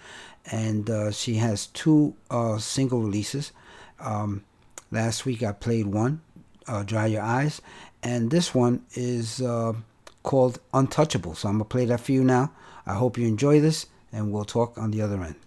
and 0.51 0.89
uh, 0.89 1.11
she 1.11 1.35
has 1.35 1.67
two 1.67 2.15
uh, 2.29 2.57
single 2.57 3.01
releases. 3.01 3.51
Um, 3.99 4.43
last 4.91 5.25
week 5.25 5.43
I 5.43 5.51
played 5.51 5.87
one, 5.87 6.21
uh, 6.67 6.83
Dry 6.83 7.07
Your 7.07 7.23
Eyes, 7.23 7.61
and 8.03 8.31
this 8.31 8.53
one 8.53 8.83
is 8.93 9.41
uh, 9.41 9.73
called 10.23 10.59
Untouchable. 10.73 11.35
So 11.35 11.49
I'm 11.49 11.55
gonna 11.55 11.65
play 11.65 11.85
that 11.85 11.99
for 11.99 12.11
you 12.11 12.23
now. 12.23 12.51
I 12.85 12.93
hope 12.93 13.17
you 13.17 13.27
enjoy 13.27 13.59
this, 13.61 13.87
and 14.11 14.31
we'll 14.31 14.45
talk 14.45 14.77
on 14.77 14.91
the 14.91 15.01
other 15.01 15.21
end. 15.23 15.44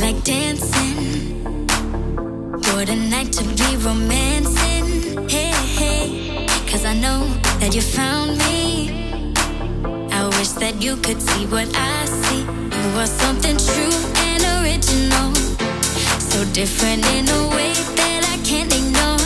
Like 0.00 0.24
dancing. 0.24 1.44
What 2.72 2.88
a 2.88 2.96
night 2.96 3.32
to 3.32 3.44
be 3.44 3.76
romancing. 3.76 5.28
Hey, 5.28 5.52
hey, 5.78 6.46
cause 6.66 6.84
I 6.84 6.94
know 6.94 7.26
that 7.60 7.74
you 7.74 7.82
found 7.82 8.38
me. 8.38 9.34
I 10.10 10.26
wish 10.38 10.50
that 10.62 10.82
you 10.82 10.96
could 10.96 11.20
see 11.20 11.46
what 11.46 11.68
I 11.76 12.04
see. 12.06 12.40
You 12.40 12.98
are 12.98 13.06
something 13.06 13.56
true 13.56 13.94
and 14.28 14.42
original. 14.58 15.34
So 16.18 16.44
different 16.52 17.06
in 17.14 17.28
a 17.28 17.48
way 17.54 17.72
that 18.00 18.22
I 18.34 18.36
can't 18.42 18.72
ignore. 18.74 19.22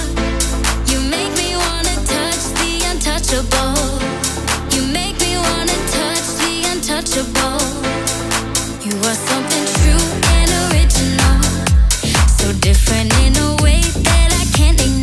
You 0.90 1.00
make 1.08 1.32
me 1.40 1.56
wanna 1.56 1.96
touch 2.04 2.42
the 2.60 2.70
untouchable. 2.90 3.78
You 4.74 4.82
make 4.92 5.16
me 5.20 5.32
wanna 5.38 5.78
touch 5.96 6.26
the 6.42 6.52
untouchable. 6.72 7.62
You 8.84 8.96
are 9.08 9.18
something 9.30 9.66
true. 9.76 10.27
So 12.48 12.54
different 12.60 13.12
in 13.26 13.36
a 13.36 13.62
way 13.62 13.82
that 13.82 14.32
I 14.32 14.56
can't 14.56 14.80
ignore. 14.80 14.97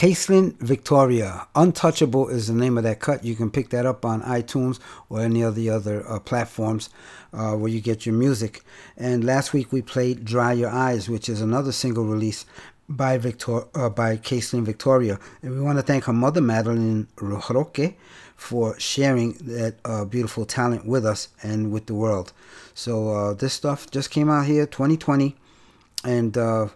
Caitlin 0.00 0.56
Victoria. 0.60 1.46
Untouchable 1.54 2.30
is 2.30 2.46
the 2.46 2.54
name 2.54 2.78
of 2.78 2.84
that 2.84 3.00
cut. 3.00 3.22
You 3.22 3.34
can 3.34 3.50
pick 3.50 3.68
that 3.68 3.84
up 3.84 4.02
on 4.02 4.22
iTunes 4.22 4.80
or 5.10 5.20
any 5.20 5.42
of 5.42 5.54
the 5.54 5.68
other 5.68 6.08
uh, 6.08 6.18
platforms 6.18 6.88
uh, 7.34 7.52
where 7.52 7.70
you 7.70 7.82
get 7.82 8.06
your 8.06 8.14
music. 8.14 8.62
And 8.96 9.22
last 9.22 9.52
week 9.52 9.70
we 9.72 9.82
played 9.82 10.24
Dry 10.24 10.54
Your 10.54 10.70
Eyes, 10.70 11.10
which 11.10 11.28
is 11.28 11.42
another 11.42 11.70
single 11.70 12.06
release 12.06 12.46
by 12.88 13.18
Victor 13.18 13.64
uh, 13.74 13.90
by 13.90 14.16
Caitlin 14.16 14.64
Victoria. 14.64 15.18
And 15.42 15.52
we 15.52 15.60
want 15.60 15.76
to 15.76 15.82
thank 15.82 16.04
her 16.04 16.14
mother, 16.14 16.40
Madeline 16.40 17.06
Roque, 17.20 17.92
for 18.36 18.80
sharing 18.80 19.34
that 19.34 19.74
uh, 19.84 20.06
beautiful 20.06 20.46
talent 20.46 20.86
with 20.86 21.04
us 21.04 21.28
and 21.42 21.70
with 21.70 21.84
the 21.84 21.94
world. 21.94 22.32
So 22.72 23.10
uh, 23.10 23.34
this 23.34 23.52
stuff 23.52 23.90
just 23.90 24.10
came 24.10 24.30
out 24.30 24.46
here 24.46 24.64
2020. 24.64 25.36
And 26.04 26.38
uh, 26.38 26.68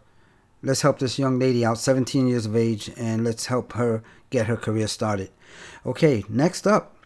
let's 0.64 0.80
help 0.80 0.98
this 0.98 1.18
young 1.18 1.38
lady 1.38 1.64
out, 1.64 1.78
17 1.78 2.26
years 2.26 2.46
of 2.46 2.56
age, 2.56 2.90
and 2.96 3.22
let's 3.22 3.46
help 3.46 3.74
her 3.74 4.02
get 4.30 4.46
her 4.46 4.56
career 4.56 4.88
started. 4.88 5.30
Okay, 5.86 6.24
next 6.28 6.66
up. 6.66 6.96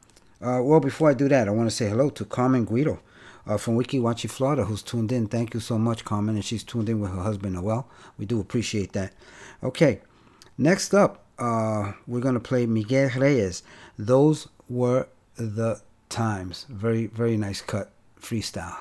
Uh, 0.41 0.61
well, 0.63 0.81
before 0.81 1.11
I 1.11 1.15
do 1.15 1.29
that, 1.29 1.49
I 1.49 1.51
want 1.51 1.69
to 1.69 1.75
say 1.75 1.89
hello 1.89 2.11
to 2.11 2.25
Carmen 2.25 2.65
Guido 2.65 3.01
uh, 3.47 3.57
from 3.57 3.77
Weeki 3.77 4.01
Wachee, 4.01 4.31
Florida, 4.31 4.65
who's 4.65 4.83
tuned 4.83 5.11
in. 5.11 5.27
Thank 5.27 5.53
you 5.53 5.61
so 5.61 5.77
much, 5.77 6.05
Carmen, 6.05 6.37
and 6.37 6.45
she's 6.45 6.63
tuned 6.63 6.89
in 6.89 7.01
with 7.01 7.11
her 7.11 7.23
husband, 7.23 7.55
Noel. 7.55 7.89
We 8.17 8.27
do 8.27 8.41
appreciate 8.41 8.93
that. 8.93 9.13
Okay, 9.65 10.01
next 10.57 10.95
up, 10.95 11.25
uh, 11.39 11.93
we're 12.07 12.21
going 12.21 12.35
to 12.35 12.41
play 12.41 12.67
Miguel 12.67 13.11
Reyes. 13.17 13.65
Those 13.99 14.49
were 14.69 15.09
the 15.37 15.81
times. 16.09 16.67
Very, 16.69 17.07
very 17.07 17.37
nice 17.37 17.61
cut, 17.61 17.91
freestyle. 18.21 18.77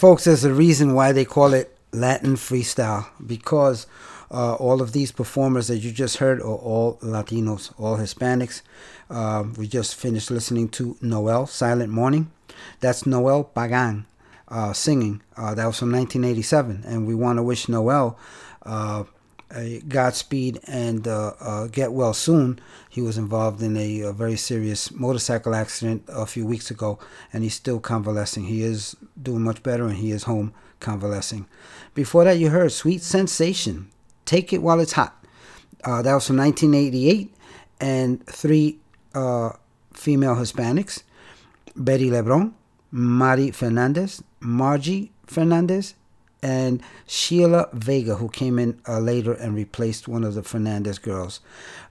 Folks, 0.00 0.24
there's 0.24 0.44
a 0.44 0.54
reason 0.54 0.94
why 0.94 1.12
they 1.12 1.26
call 1.26 1.52
it 1.52 1.76
Latin 1.92 2.34
freestyle 2.34 3.06
because 3.26 3.86
uh, 4.30 4.54
all 4.54 4.80
of 4.80 4.92
these 4.92 5.12
performers 5.12 5.68
that 5.68 5.76
you 5.76 5.92
just 5.92 6.16
heard 6.16 6.40
are 6.40 6.56
all 6.56 6.96
Latinos, 7.02 7.70
all 7.78 7.98
Hispanics. 7.98 8.62
Uh, 9.10 9.44
we 9.58 9.68
just 9.68 9.94
finished 9.94 10.30
listening 10.30 10.70
to 10.70 10.96
Noel, 11.02 11.46
Silent 11.46 11.92
Morning. 11.92 12.30
That's 12.80 13.04
Noel 13.04 13.44
Pagan 13.44 14.06
uh, 14.48 14.72
singing. 14.72 15.20
Uh, 15.36 15.54
that 15.54 15.66
was 15.66 15.78
from 15.78 15.92
1987. 15.92 16.82
And 16.86 17.06
we 17.06 17.14
want 17.14 17.36
to 17.36 17.42
wish 17.42 17.68
Noel 17.68 18.18
uh, 18.62 19.04
Godspeed 19.88 20.60
and 20.64 21.06
uh, 21.08 21.32
uh, 21.40 21.66
get 21.66 21.92
well 21.92 22.14
soon. 22.14 22.60
He 22.88 23.00
was 23.02 23.18
involved 23.18 23.62
in 23.62 23.76
a, 23.76 24.02
a 24.02 24.12
very 24.12 24.36
serious 24.36 24.90
motorcycle 24.92 25.54
accident 25.54 26.04
a 26.08 26.26
few 26.26 26.46
weeks 26.46 26.70
ago, 26.70 26.98
and 27.32 27.42
he's 27.42 27.54
still 27.54 27.80
convalescing. 27.80 28.44
He 28.44 28.62
is 28.62 28.96
doing 29.20 29.42
much 29.42 29.62
better, 29.62 29.86
and 29.86 29.96
he 29.96 30.12
is 30.12 30.24
home 30.24 30.52
convalescing. 30.78 31.46
Before 31.94 32.24
that, 32.24 32.38
you 32.38 32.50
heard 32.50 32.72
Sweet 32.72 33.02
Sensation, 33.02 33.90
Take 34.24 34.52
It 34.52 34.62
While 34.62 34.80
It's 34.80 34.92
Hot. 34.92 35.16
Uh, 35.82 36.02
that 36.02 36.14
was 36.14 36.26
from 36.26 36.36
1988, 36.36 37.34
and 37.80 38.24
three 38.26 38.78
uh, 39.14 39.50
female 39.92 40.36
Hispanics 40.36 41.02
Betty 41.74 42.10
Lebron, 42.10 42.52
Mari 42.90 43.50
Fernandez, 43.50 44.22
Margie 44.40 45.12
Fernandez, 45.26 45.94
and 46.42 46.82
Sheila 47.06 47.68
Vega, 47.72 48.16
who 48.16 48.28
came 48.28 48.58
in 48.58 48.80
uh, 48.88 48.98
later 48.98 49.32
and 49.32 49.54
replaced 49.54 50.08
one 50.08 50.24
of 50.24 50.34
the 50.34 50.42
Fernandez 50.42 50.98
girls. 50.98 51.40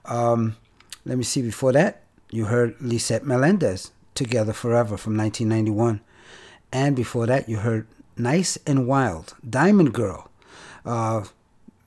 Um, 0.04 0.56
let 1.04 1.18
me 1.18 1.24
see, 1.24 1.42
before 1.42 1.72
that, 1.72 2.02
you 2.30 2.46
heard 2.46 2.76
Lisette 2.80 3.24
Melendez, 3.24 3.92
Together 4.14 4.52
Forever 4.52 4.96
from 4.96 5.16
1991. 5.16 6.00
And 6.72 6.94
before 6.94 7.26
that, 7.26 7.48
you 7.48 7.58
heard 7.58 7.86
Nice 8.16 8.58
and 8.66 8.86
Wild, 8.86 9.34
Diamond 9.48 9.92
Girl. 9.92 10.30
Uh, 10.84 11.24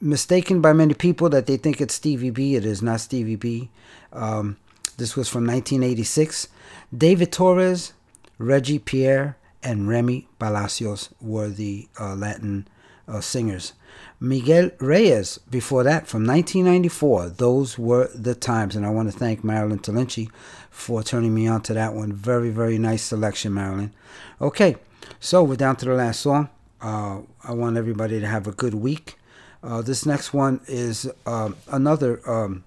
mistaken 0.02 0.62
by 0.62 0.74
many 0.74 0.94
people 0.94 1.30
that 1.30 1.46
they 1.46 1.58
think 1.58 1.80
it's 1.80 1.94
Stevie 1.94 2.30
B. 2.30 2.56
It 2.56 2.66
is 2.66 2.82
not 2.82 3.02
Stevie 3.02 3.36
B. 3.36 3.70
Um, 4.12 4.58
this 4.98 5.16
was 5.16 5.30
from 5.30 5.46
1986. 5.46 6.50
David 6.96 7.32
Torres, 7.32 7.94
Reggie 8.38 8.80
Pierre, 8.80 9.38
and 9.64 9.88
Remy 9.88 10.28
Palacios 10.40 11.10
were 11.22 11.50
the 11.50 11.88
uh, 12.00 12.16
Latin 12.16 12.68
uh, 13.08 13.22
singers. 13.22 13.74
Miguel 14.20 14.72
Reyes, 14.80 15.38
before 15.50 15.84
that, 15.84 16.08
from 16.08 16.26
1994. 16.26 17.30
Those 17.30 17.78
were 17.78 18.10
the 18.16 18.36
times. 18.36 18.76
And 18.76 18.86
I 18.86 18.90
want 18.90 19.12
to 19.12 19.18
thank 19.18 19.44
Marilyn 19.44 19.80
Talinci 19.80 20.30
for 20.70 21.04
turning 21.04 21.34
me 21.34 21.48
on 21.48 21.62
to 21.64 21.74
that 21.74 21.94
one. 21.94 22.14
Very, 22.14 22.50
very 22.50 22.78
nice 22.78 23.04
selection, 23.04 23.54
Marilyn. 23.54 23.94
Okay, 24.42 24.78
so 25.20 25.44
we're 25.44 25.56
down 25.56 25.76
to 25.78 25.86
the 25.86 25.94
last 25.94 26.22
song. 26.22 26.50
Uh, 26.82 27.22
I 27.44 27.54
want 27.54 27.78
everybody 27.78 28.20
to 28.20 28.28
have 28.28 28.48
a 28.48 28.52
good 28.52 28.74
week. 28.74 29.18
Uh, 29.62 29.82
this 29.82 30.06
next 30.06 30.34
one 30.34 30.60
is 30.68 31.10
um, 31.26 31.56
another 31.70 32.20
um, 32.30 32.66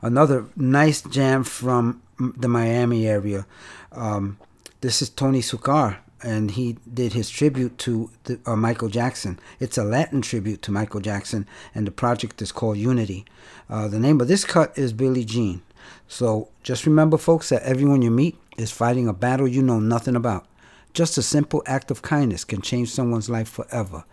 another 0.00 0.46
nice 0.54 1.02
jam 1.02 1.42
from 1.42 2.02
the 2.18 2.48
Miami 2.48 3.06
area. 3.08 3.46
Um, 3.90 4.38
this 4.80 5.00
is 5.00 5.08
Tony 5.08 5.40
Sucar, 5.40 5.98
and 6.22 6.52
he 6.52 6.76
did 6.92 7.12
his 7.12 7.30
tribute 7.30 7.78
to 7.78 8.10
the, 8.24 8.38
uh, 8.46 8.56
Michael 8.56 8.88
Jackson. 8.88 9.38
It's 9.60 9.78
a 9.78 9.84
Latin 9.84 10.22
tribute 10.22 10.62
to 10.62 10.72
Michael 10.72 11.00
Jackson, 11.00 11.46
and 11.74 11.86
the 11.86 11.90
project 11.90 12.42
is 12.42 12.52
called 12.52 12.76
Unity. 12.76 13.24
Uh, 13.68 13.88
the 13.88 13.98
name 13.98 14.20
of 14.20 14.28
this 14.28 14.44
cut 14.44 14.76
is 14.76 14.92
Billie 14.92 15.24
Jean. 15.24 15.62
So 16.08 16.48
just 16.62 16.86
remember, 16.86 17.16
folks, 17.16 17.48
that 17.48 17.62
everyone 17.62 18.02
you 18.02 18.10
meet 18.10 18.38
is 18.56 18.70
fighting 18.70 19.08
a 19.08 19.12
battle 19.12 19.48
you 19.48 19.62
know 19.62 19.80
nothing 19.80 20.16
about. 20.16 20.46
Just 20.92 21.18
a 21.18 21.22
simple 21.22 21.62
act 21.66 21.90
of 21.90 22.02
kindness 22.02 22.44
can 22.44 22.62
change 22.62 22.90
someone's 22.90 23.30
life 23.30 23.48
forever. 23.48 24.04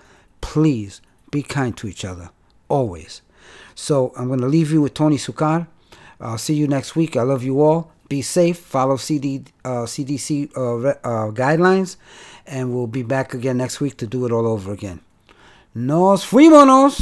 Please 0.41 1.01
be 1.31 1.41
kind 1.41 1.75
to 1.77 1.87
each 1.87 2.03
other, 2.03 2.29
always. 2.67 3.21
So 3.75 4.13
I'm 4.17 4.27
going 4.27 4.41
to 4.41 4.47
leave 4.47 4.71
you 4.71 4.81
with 4.81 4.93
Tony 4.93 5.17
Sucar. 5.17 5.67
I'll 6.19 6.37
see 6.37 6.53
you 6.53 6.67
next 6.67 6.95
week. 6.95 7.15
I 7.17 7.23
love 7.23 7.43
you 7.43 7.61
all. 7.61 7.91
Be 8.13 8.21
safe. 8.21 8.59
Follow 8.59 8.97
CD, 8.97 9.43
uh, 9.65 9.87
CDC 9.89 10.55
uh, 10.55 10.89
uh, 11.03 11.31
guidelines. 11.31 11.95
And 12.45 12.71
we'll 12.71 12.85
be 12.85 13.01
back 13.01 13.33
again 13.33 13.57
next 13.57 13.81
week 13.81 13.97
to 13.97 14.05
do 14.05 14.27
it 14.27 14.31
all 14.31 14.45
over 14.45 14.71
again. 14.71 14.99
Nos 15.73 16.23
fuimos. 16.23 17.01